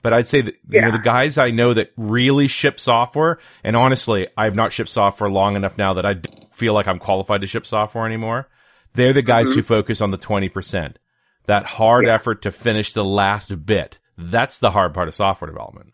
[0.01, 3.77] But I'd say that, you know, the guys I know that really ship software, and
[3.77, 6.17] honestly, I've not shipped software long enough now that I
[6.51, 8.49] feel like I'm qualified to ship software anymore.
[8.95, 9.67] They're the guys who mm-hmm.
[9.67, 10.95] focus on the 20%.
[11.45, 12.15] That hard Yeah.
[12.15, 13.99] effort to finish the last bit.
[14.17, 15.93] That's the hard part of software development.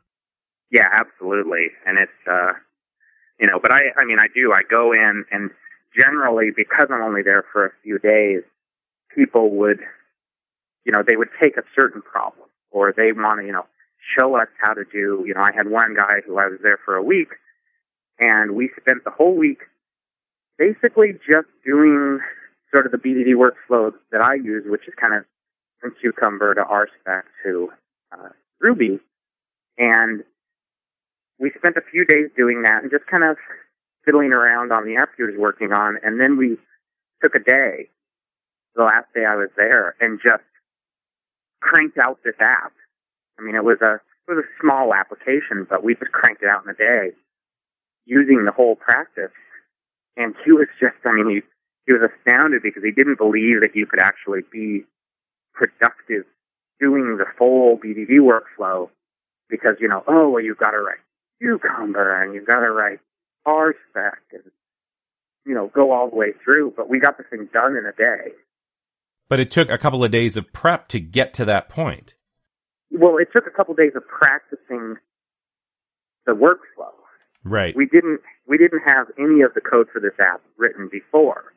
[0.72, 1.67] Yeah, absolutely.
[1.86, 2.53] And it's uh
[3.39, 4.51] you know, but I I mean I do.
[4.51, 5.51] I go in and
[5.95, 8.43] generally because I'm only there for a few days,
[9.15, 9.80] people would
[10.86, 13.65] you know, they would take a certain problem or they want to, you know,
[14.15, 16.80] show us how to do, you know, I had one guy who I was there
[16.84, 17.30] for a week
[18.17, 19.59] and we spent the whole week
[20.57, 22.20] basically just doing
[22.72, 25.26] sort of the BDD workflow that I use, which is kind of
[25.80, 27.70] from Cucumber to RSpec to
[28.12, 28.30] uh,
[28.60, 28.99] Ruby.
[29.78, 30.24] And
[31.39, 33.38] we spent a few days doing that and just kind of
[34.05, 35.97] fiddling around on the app he was working on.
[36.03, 36.57] And then we
[37.22, 37.89] took a day,
[38.76, 40.43] the last day I was there, and just
[41.62, 42.74] cranked out this app.
[43.39, 43.95] I mean, it was a
[44.28, 47.16] it was a small application, but we just cranked it out in a day
[48.05, 49.34] using the whole practice.
[50.18, 51.41] And he was just, I mean, he
[51.88, 54.84] he was astounded because he didn't believe that you could actually be
[55.53, 56.26] productive
[56.80, 58.89] doing the full BDD workflow
[59.49, 60.99] because, you know, oh, well, you've got to write
[61.39, 62.99] Cucumber and you've got to write
[63.47, 64.43] RSpec and,
[65.45, 66.73] you know, go all the way through.
[66.75, 68.34] But we got the thing done in a day.
[69.27, 72.15] But it took a couple of days of prep to get to that point.
[72.91, 74.95] Well, it took a couple of days of practicing
[76.25, 76.93] the workflow.
[77.43, 77.75] Right.
[77.75, 81.53] We didn't we didn't have any of the code for this app written before,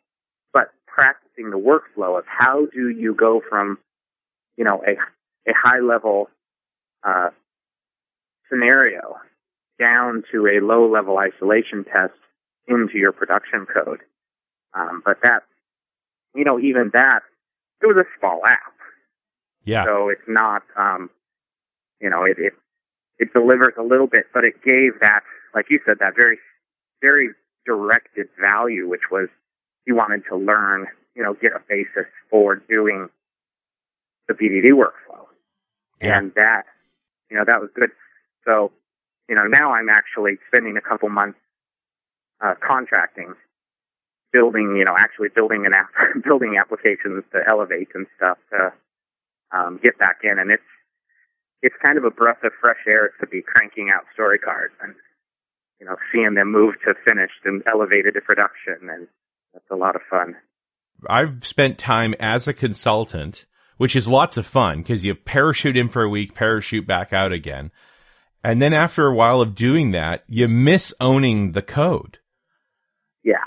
[0.52, 3.78] but practicing the workflow of how do you go from,
[4.56, 4.92] you know, a
[5.50, 6.28] a high level
[7.02, 7.30] uh,
[8.48, 9.16] scenario
[9.78, 12.14] down to a low level isolation test
[12.68, 14.00] into your production code.
[14.74, 15.42] Um, but that,
[16.34, 17.20] you know, even that,
[17.82, 18.72] it was a small app.
[19.64, 19.84] yeah.
[19.84, 21.10] So it's not, um,
[22.00, 22.52] you know, it, it
[23.18, 25.20] it delivers a little bit, but it gave that,
[25.54, 26.38] like you said, that very
[27.00, 27.30] very
[27.66, 29.28] directed value, which was
[29.86, 33.08] you wanted to learn, you know, get a basis for doing
[34.32, 35.26] the BDD workflow,
[36.00, 36.18] Yeah.
[36.18, 36.64] and that,
[37.30, 37.90] you know, that was good.
[38.44, 38.72] So,
[39.28, 41.38] you know, now I'm actually spending a couple months
[42.40, 43.34] uh, contracting,
[44.32, 45.90] building, you know, actually building an app,
[46.24, 48.72] building applications to elevate and stuff to
[49.56, 50.62] um, get back in, and it's
[51.62, 54.94] it's kind of a breath of fresh air to be cranking out story cards and
[55.78, 59.06] you know seeing them move to finished and elevated to production, and
[59.52, 60.34] that's a lot of fun.
[61.08, 63.46] I've spent time as a consultant,
[63.82, 67.32] which is lots of fun because you parachute in for a week, parachute back out
[67.32, 67.72] again.
[68.44, 72.20] And then after a while of doing that, you miss owning the code.
[73.24, 73.42] Yeah,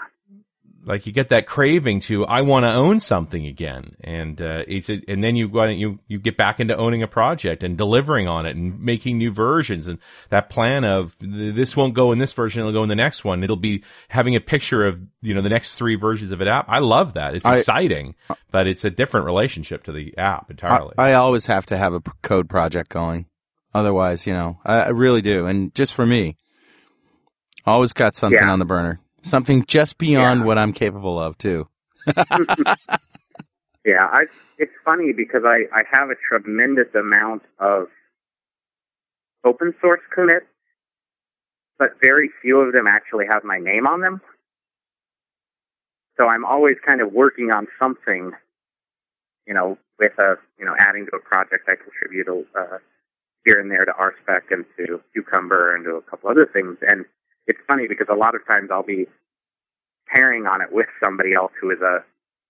[0.85, 3.95] Like you get that craving to, I want to own something again.
[4.01, 7.63] And, uh, it's, a, and then you you, you get back into owning a project
[7.63, 9.97] and delivering on it and making new versions and
[10.29, 13.43] that plan of this won't go in this version, it'll go in the next one.
[13.43, 16.65] It'll be having a picture of, you know, the next three versions of an app.
[16.69, 17.33] I love that.
[17.35, 18.13] It's I- exciting,
[18.51, 20.93] but it's a different relationship to the app entirely.
[20.97, 23.25] I always have to have a code project going.
[23.73, 25.47] Otherwise, you know, I, I really do.
[25.47, 26.37] And just for me,
[27.65, 28.51] always got something Yeah.
[28.51, 28.99] on the burner.
[29.25, 30.45] Something just beyond Yeah.
[30.45, 31.67] what I'm capable of, too.
[33.83, 34.05] yeah.
[34.05, 34.25] I
[34.59, 37.87] it's funny because I I have a tremendous amount of
[39.43, 40.45] open source commits,
[41.79, 44.21] but very few of them actually have my name on them.
[46.17, 48.31] So I'm always kind of working on something,
[49.47, 52.77] you know, with a, you know, adding to a project I contribute uh,
[53.43, 56.77] here and there to RSpec and to Cucumber and to a couple other things.
[56.87, 57.05] And
[57.47, 59.07] it's funny because a lot of times I'll be
[60.07, 62.03] pairing on it with somebody else who is a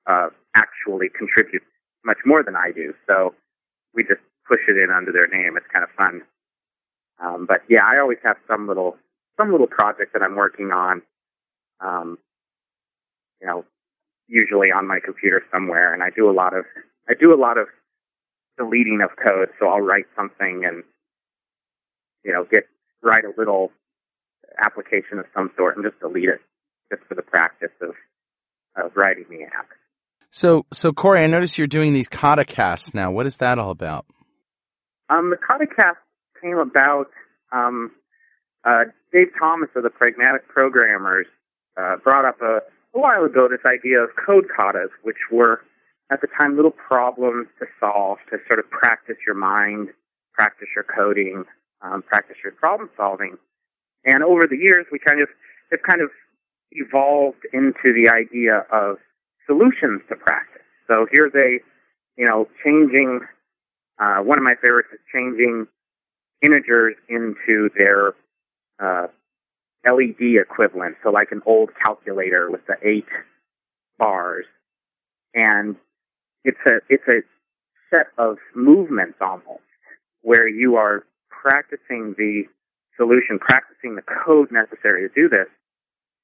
[0.07, 1.65] uh, actually contributes
[2.05, 2.93] much more than I do.
[3.07, 3.33] So
[3.93, 5.57] we just push it in under their name.
[5.57, 6.21] It's kind of fun.
[7.19, 8.97] Um, but yeah, I always have some little
[9.37, 11.01] some little project that I'm working on.
[11.79, 12.17] Um,
[13.41, 13.65] you know,
[14.27, 16.65] usually on my computer somewhere, and I do a lot of
[17.09, 17.67] I do a lot of
[18.57, 19.49] deleting of code.
[19.59, 20.83] So I'll write something and
[22.23, 22.67] you know get
[23.01, 23.71] write a little
[24.59, 26.41] application of some sort and just delete it
[26.91, 27.95] just for the practice of
[28.77, 29.69] of writing the app.
[30.31, 33.09] So, so Corey, I notice you're doing these Katacasts now.
[33.09, 34.05] What is that all about?
[35.09, 35.97] Um, the Cast
[36.41, 37.07] came about.
[37.53, 37.91] Um,
[38.65, 41.27] uh, Dave Thomas of the Pragmatic Programmers
[41.77, 42.57] uh, brought up a,
[42.97, 45.61] a while ago this idea of code katas, which were
[46.11, 49.89] at the time little problems to solve to sort of practice your mind,
[50.33, 51.45] practice your coding,
[51.81, 53.37] um, practice your problem solving.
[54.05, 55.27] And over the years, we kind of
[55.71, 56.09] have kind of
[56.71, 58.97] evolved into the idea of
[59.47, 60.61] solutions to practice.
[60.87, 61.59] So here's a,
[62.17, 63.21] you know, changing,
[63.99, 65.67] uh, one of my favorites is changing
[66.43, 68.13] integers into their
[68.79, 69.07] uh,
[69.85, 70.97] LED equivalent.
[71.03, 73.07] So like an old calculator with the eight
[73.97, 74.45] bars.
[75.33, 75.75] And
[76.43, 77.21] it's a, it's a
[77.89, 79.61] set of movements almost
[80.21, 82.43] where you are practicing the
[82.97, 85.47] solution, practicing the code necessary to do this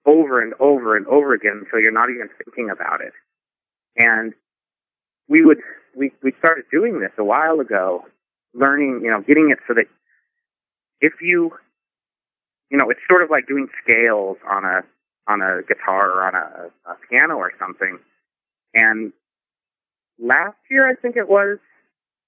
[0.06, 3.14] over and over and over again until you're not even thinking about it.
[3.96, 4.34] And
[5.28, 5.60] we would
[5.96, 8.06] we we started doing this a while ago,
[8.54, 9.86] learning, you know, getting it so that
[11.02, 11.52] if you
[12.70, 14.82] you know, it's sort of like doing scales on a
[15.28, 18.00] on a guitar or on a, a piano or something.
[18.74, 19.14] And
[20.18, 21.60] last year, I think it was,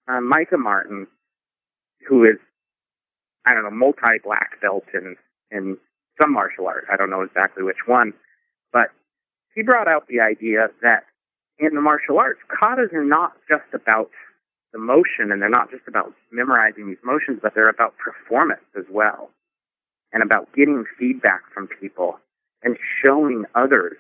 [0.08, 1.08] uh, Micah Martin,
[2.08, 2.38] who is
[3.46, 5.16] I don't know multi black belt in
[5.52, 5.78] in
[6.20, 6.86] some martial art.
[6.92, 8.14] I don't know exactly which one,
[8.72, 8.90] but
[9.56, 11.04] he brought out the idea that
[11.60, 14.10] in the martial arts, katas are not just about
[14.72, 18.86] the motion and they're not just about memorizing these motions, but they're about performance as
[18.90, 19.30] well
[20.12, 22.20] and about getting feedback from people
[22.64, 23.98] and showing others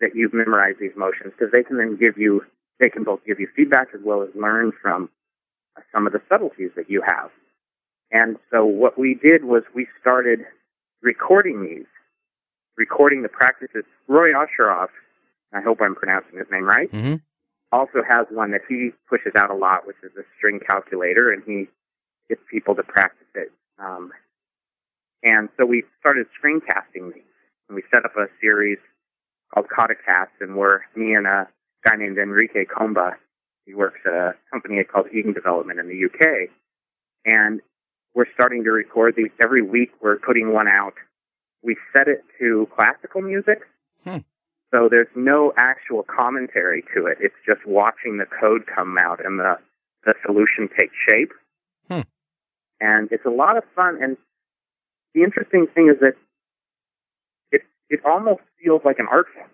[0.00, 2.42] that you've memorized these motions because they can then give you,
[2.80, 5.08] they can both give you feedback as well as learn from
[5.92, 7.30] some of the subtleties that you have.
[8.10, 10.40] And so what we did was we started
[11.02, 11.86] recording these,
[12.76, 13.84] recording the practices.
[14.08, 14.90] Roy Osherove,
[15.52, 17.20] I hope I'm pronouncing his name right, Mhm.
[17.72, 21.42] also has one that he pushes out a lot, which is a string calculator, and
[21.44, 21.68] he
[22.28, 23.52] gets people to practice it.
[23.78, 24.12] Um,
[25.22, 27.22] and so we started screencasting these,
[27.68, 28.78] and we set up a series
[29.52, 29.68] called
[30.04, 31.48] Cast, and we're me and a
[31.84, 33.16] guy named Enrique Comba.
[33.64, 36.50] He works at a company called Eden Development in the UK,
[37.24, 37.60] and
[38.16, 39.90] we're starting to record these every week.
[40.00, 40.94] We're putting one out.
[41.62, 43.60] We set it to classical music.
[44.04, 44.18] Hmm.
[44.72, 47.18] So there's no actual commentary to it.
[47.20, 49.58] It's just watching the code come out and the,
[50.06, 51.30] the solution take shape.
[51.90, 52.08] Hmm.
[52.80, 53.98] And it's a lot of fun.
[54.02, 54.16] And
[55.14, 56.14] the interesting thing is that
[57.52, 59.50] it, it almost feels like an art form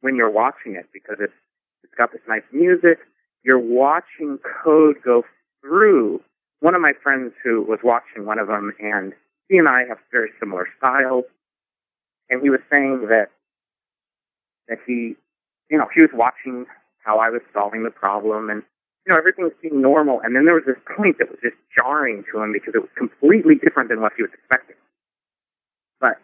[0.00, 1.32] when you're watching it because it's,
[1.82, 2.98] it's got this nice music.
[3.42, 5.24] You're watching code go
[5.60, 6.20] through
[6.60, 9.12] one of my friends who was watching one of them, and
[9.48, 11.24] he and I have very similar styles,
[12.28, 13.28] and he was saying that
[14.68, 15.16] that he,
[15.70, 16.66] you know, he was watching
[17.04, 18.62] how I was solving the problem, and
[19.06, 21.56] you know, everything was seemed normal, and then there was this point that was just
[21.74, 24.76] jarring to him because it was completely different than what he was expecting.
[26.00, 26.20] But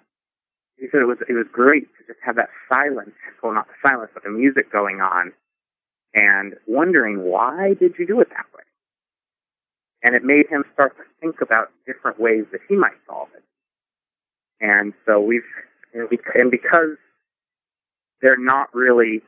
[0.76, 3.78] he said it was it was great to just have that silence, well, not the
[3.80, 5.32] silence, but the music going on,
[6.12, 8.64] and wondering why did you do it that way
[10.04, 13.42] and it made him start to think about different ways that he might solve it.
[14.60, 15.48] And so we've,
[15.94, 17.00] and because
[18.20, 19.22] they're not really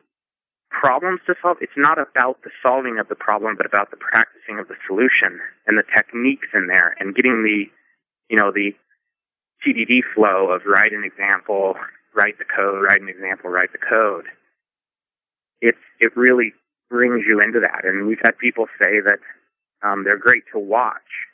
[0.71, 4.59] problems to solve, it's not about the solving of the problem, but about the practicing
[4.61, 7.65] of the solution and the techniques in there and getting the,
[8.29, 8.77] you know, the
[9.65, 11.75] TDD flow of write an example,
[12.15, 14.27] write the code, write an example, write the code.
[15.63, 16.53] It's, it really
[16.91, 17.85] brings you into that.
[17.85, 19.19] And we've had people say that
[19.83, 21.29] um, they're great to watch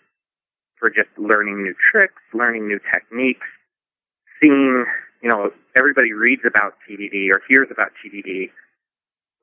[0.78, 3.46] for just learning new tricks, learning new techniques,
[4.40, 4.84] seeing,
[5.22, 8.50] you know, everybody reads about TDD or hears about TDD,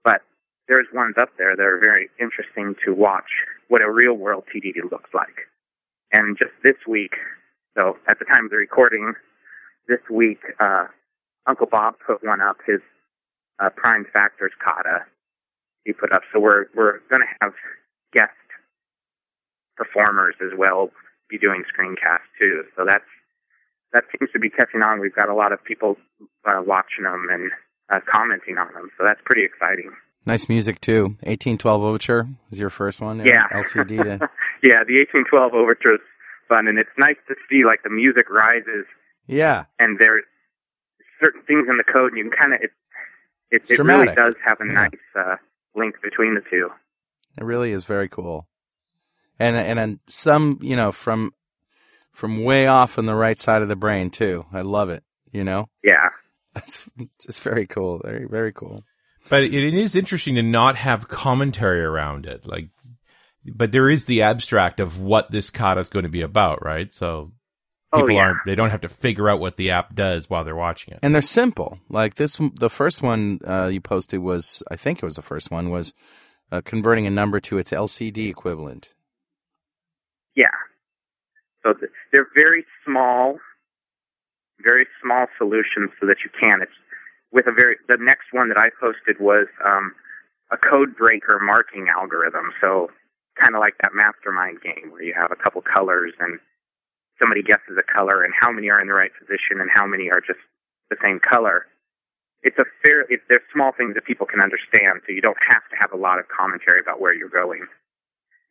[0.03, 0.21] but
[0.67, 3.31] there's ones up there that are very interesting to watch
[3.69, 5.47] what a real world TDD looks like.
[6.11, 7.13] And just this week,
[7.77, 9.13] so at the time of the recording,
[9.87, 10.85] this week, uh,
[11.47, 12.81] Uncle Bob put one up, his
[13.59, 15.05] uh, prime factors kata
[15.85, 16.21] he put up.
[16.31, 17.53] So we're we're going to have
[18.13, 18.38] guests
[19.79, 20.91] performers as well
[21.31, 22.63] be doing screencasts too.
[22.75, 23.07] So that's
[23.93, 24.99] that seems to be catching on.
[24.99, 25.95] We've got a lot of people
[26.45, 27.49] uh, watching them, and
[27.89, 28.89] uh, commenting on them.
[28.97, 29.91] So that's pretty exciting.
[30.25, 31.15] Nice music too.
[31.25, 33.25] 1812 Overture was your first one.
[33.25, 33.47] Yeah.
[33.51, 34.29] LCD to.
[34.61, 36.01] yeah, the 1812 Overture is
[36.47, 38.85] fun, and it's nice to see like the music rises
[39.27, 39.65] yeah.
[39.79, 40.25] and there's
[41.21, 42.71] certain things in the code, and you can kind of it.
[43.51, 44.73] It, it really does have a Yeah.
[44.73, 45.35] nice uh,
[45.75, 46.69] link between the two.
[47.39, 48.45] It really is very cool.
[49.39, 51.33] And and and some, you know, from
[52.11, 54.45] from way off on the right side of the brain too.
[54.51, 55.03] I love it.
[55.31, 56.09] You know, Yeah,
[56.53, 56.89] that's
[57.21, 57.99] just very cool.
[58.03, 58.83] Very very cool.
[59.29, 62.47] But it, it is interesting to not have commentary around it.
[62.47, 62.69] Like,
[63.45, 66.91] but there is the abstract of what this kata is going to be about, right?
[66.91, 67.31] So
[67.91, 68.21] Oh, people yeah.
[68.21, 70.99] aren't they don't have to figure out what the app does while they're watching it.
[71.01, 71.79] And they're simple.
[71.89, 75.49] Like this, the first one uh, you posted was, I think it was the first
[75.49, 75.93] one was
[76.51, 78.89] uh, converting a number to its LCD equivalent.
[80.39, 80.55] Yeah.
[81.63, 83.35] So th- they're very small,
[84.63, 86.63] very small solutions, so that you can.
[86.63, 86.79] It's
[87.35, 87.75] with a very.
[87.91, 89.91] The next one that I posted was um,
[90.51, 92.55] a code breaker marking algorithm.
[92.63, 92.87] So
[93.35, 96.39] kind of like that mastermind game where you have a couple colors and
[97.19, 100.09] somebody guesses a color and how many are in the right position and how many
[100.09, 100.39] are just
[100.89, 101.67] the same color.
[102.43, 103.03] It's a fair.
[103.11, 105.99] It, they're small things that people can understand, so you don't have to have a
[105.99, 107.67] lot of commentary about where you're going.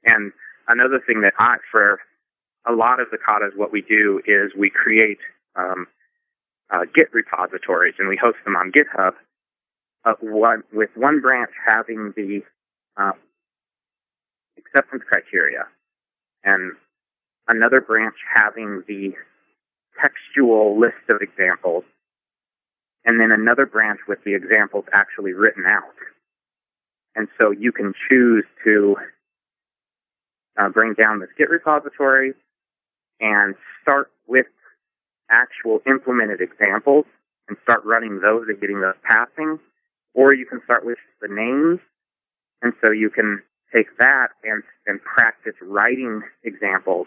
[0.04, 0.32] And
[0.68, 2.00] another thing that I, for
[2.68, 5.18] a lot of the katas, what we do is we create
[5.56, 5.86] um,
[6.70, 9.12] uh, Git repositories and we host them on GitHub.
[10.04, 12.40] Uh, one with one branch having the
[12.96, 13.12] uh,
[14.56, 15.66] acceptance criteria,
[16.44, 16.72] and
[17.48, 19.12] another branch having the
[20.00, 21.82] textual list of examples,
[23.04, 25.82] and then another branch with the examples actually written out.
[27.16, 28.96] And so you can choose to
[30.58, 32.32] uh, bring down this Git repository
[33.20, 34.46] and start with
[35.30, 37.04] actual implemented examples
[37.48, 39.58] and start running those and getting those passing.
[40.14, 41.80] Or you can start with the names.
[42.62, 43.42] And so you can
[43.74, 47.06] take that and, and practice writing examples.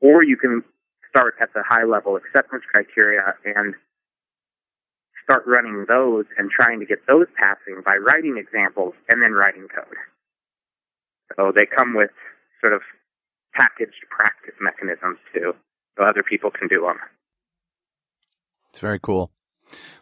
[0.00, 0.62] Or you can
[1.10, 3.74] start at the high level acceptance criteria and
[5.24, 9.66] start running those and trying to get those passing by writing examples and then writing
[9.74, 9.96] code.
[11.36, 12.10] So they come with
[12.60, 12.82] sort of
[13.54, 15.54] packaged practice mechanisms too,
[15.96, 16.98] so other people can do them.
[18.70, 19.30] It's very cool.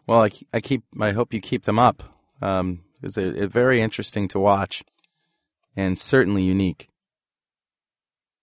[0.07, 0.85] Well, I, I keep.
[1.01, 2.03] I hope you keep them up.
[2.43, 4.83] Um, it's a, a very interesting to watch,
[5.77, 6.89] and certainly unique.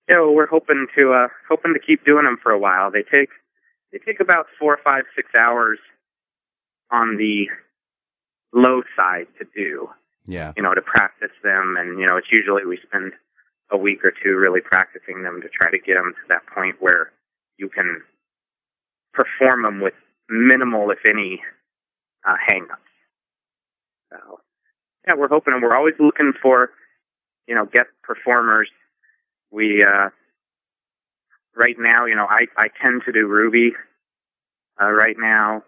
[0.09, 2.91] Yeah, well, we're hoping to uh, hoping to keep doing them for a while.
[2.91, 3.29] They take
[3.91, 5.79] they take about four, five, six hours
[6.91, 7.47] on the
[8.53, 9.89] low side to do.
[10.25, 10.53] Yeah.
[10.55, 11.75] you know, to practice them.
[11.79, 13.13] And, you know, it's usually we spend
[13.71, 16.75] a week or two really practicing them to try to get them to that point
[16.79, 17.11] where
[17.57, 18.01] you can
[19.13, 19.93] perform them with
[20.29, 21.41] minimal, if any,
[22.27, 22.81] uh, hang-ups.
[24.11, 24.39] So,
[25.07, 26.71] yeah, we're hoping, and we're always looking for,
[27.47, 28.69] you know, guest performers.
[29.51, 30.09] We, uh,
[31.55, 33.73] right now, you know, I, I tend to do Ruby,
[34.81, 35.63] uh, right now.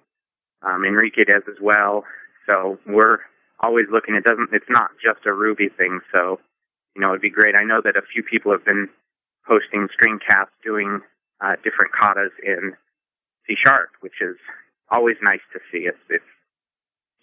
[0.61, 2.05] Um, Enrique does as well.
[2.45, 3.19] So we're
[3.59, 4.15] always looking.
[4.15, 4.49] It doesn't.
[4.53, 5.99] It's not just a Ruby thing.
[6.11, 6.39] So
[6.95, 7.55] you know, it'd be great.
[7.55, 8.89] I know that a few people have been
[9.47, 11.01] posting screencasts doing
[11.41, 12.73] uh, different katas in
[13.47, 14.37] C sharp, which is
[14.89, 15.85] always nice to see.
[15.85, 16.23] It's it's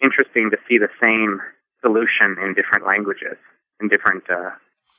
[0.01, 1.39] interesting to see the same
[1.81, 3.37] solution in different languages,
[3.79, 4.23] in different.
[4.29, 4.51] Uh,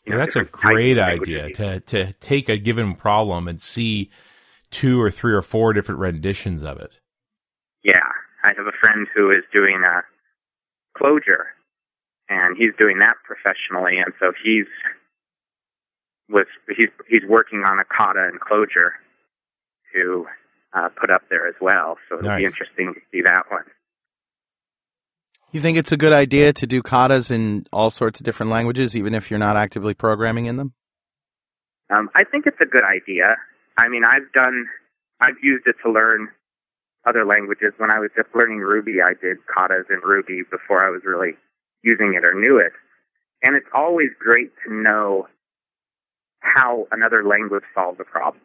[0.05, 3.47] you know, that's a different types of great idea to to take a given problem
[3.49, 4.11] and see
[4.71, 6.99] two or three or four different renditions of it.
[7.85, 8.09] Yeah,
[8.43, 10.03] I have a friend who is doing a
[10.99, 11.47] Clojure,
[12.33, 14.67] and he's doing that professionally, and so he's
[16.29, 18.95] was he's he's working on a kata enclosure
[19.93, 20.27] Clojure to
[20.73, 21.99] uh, put up there as well.
[22.09, 23.65] So it'll be interesting to see that one.
[25.53, 28.97] You think it's a good idea to do katas in all sorts of different languages,
[28.97, 30.73] even if you're not actively programming in them?
[31.91, 33.37] Um, I think it's a good idea.
[33.77, 34.67] I mean, I've done,
[35.21, 36.29] I've used it to learn
[37.07, 37.75] other languages.
[37.77, 41.37] When I was just learning Ruby, I did katas in Ruby before I was really
[41.83, 42.73] using it or knew it.
[43.43, 45.27] And it's always great to know
[46.41, 48.43] how another language solves a problem.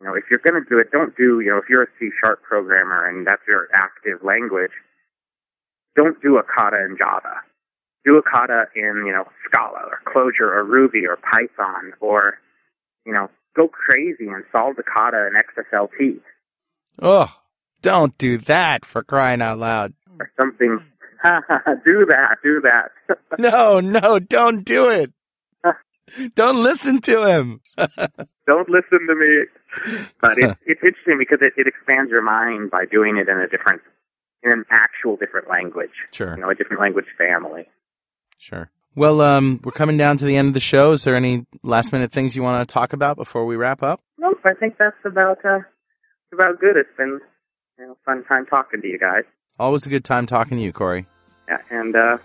[0.00, 1.92] You know, if you're going to do it, don't do, you know, if you're a
[1.98, 4.72] C sharp programmer and that's your active language,
[5.96, 7.42] don't do a kata in Java
[8.04, 12.38] do a kata in, you know, Scala or Clojure or Ruby or Python or,
[13.04, 16.20] you know, go crazy and solve the kata in XSLT
[17.02, 17.32] Oh,
[17.82, 19.94] don't do that for crying out loud.
[20.18, 20.80] or something.
[21.84, 22.90] do that, do that.
[23.38, 25.12] No, no, don't do it.
[26.34, 27.60] Don't listen to him.
[28.46, 29.44] Don't listen to me.
[30.20, 33.46] But it's, it's interesting because it, it expands your mind by doing it in a
[33.46, 33.80] different
[34.42, 35.90] in an actual different language.
[36.10, 36.34] Sure.
[36.34, 37.68] You know, a different language family.
[38.38, 38.70] Sure.
[38.96, 40.92] Well, um, we're coming down to the end of the show.
[40.92, 44.00] Is there any last minute things you want to talk about before we wrap up?
[44.18, 45.60] Nope, I think that's about uh,
[46.32, 46.76] about good.
[46.76, 47.20] It's been
[47.78, 49.24] you know fun time talking to you guys.
[49.60, 51.04] Always a good time talking to you, Corey.
[51.46, 52.16] Yeah, and uh,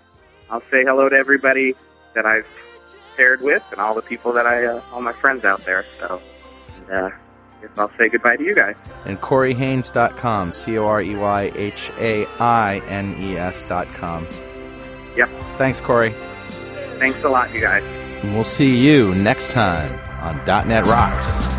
[0.48, 1.74] I'll say hello to everybody
[2.14, 2.48] that I've
[3.14, 5.84] shared with, and all the people that I, uh, all my friends out there.
[6.00, 6.22] So,
[6.78, 8.82] and, uh, I guess I'll say goodbye to you guys.
[9.04, 14.26] And CoreyHaines.com, C O R E Y H A I N E S.com.
[15.14, 15.28] Yep.
[15.58, 16.12] Thanks, Corey.
[16.12, 17.84] Thanks a lot, you guys.
[18.22, 21.58] And we'll see you next time on .NET Rocks.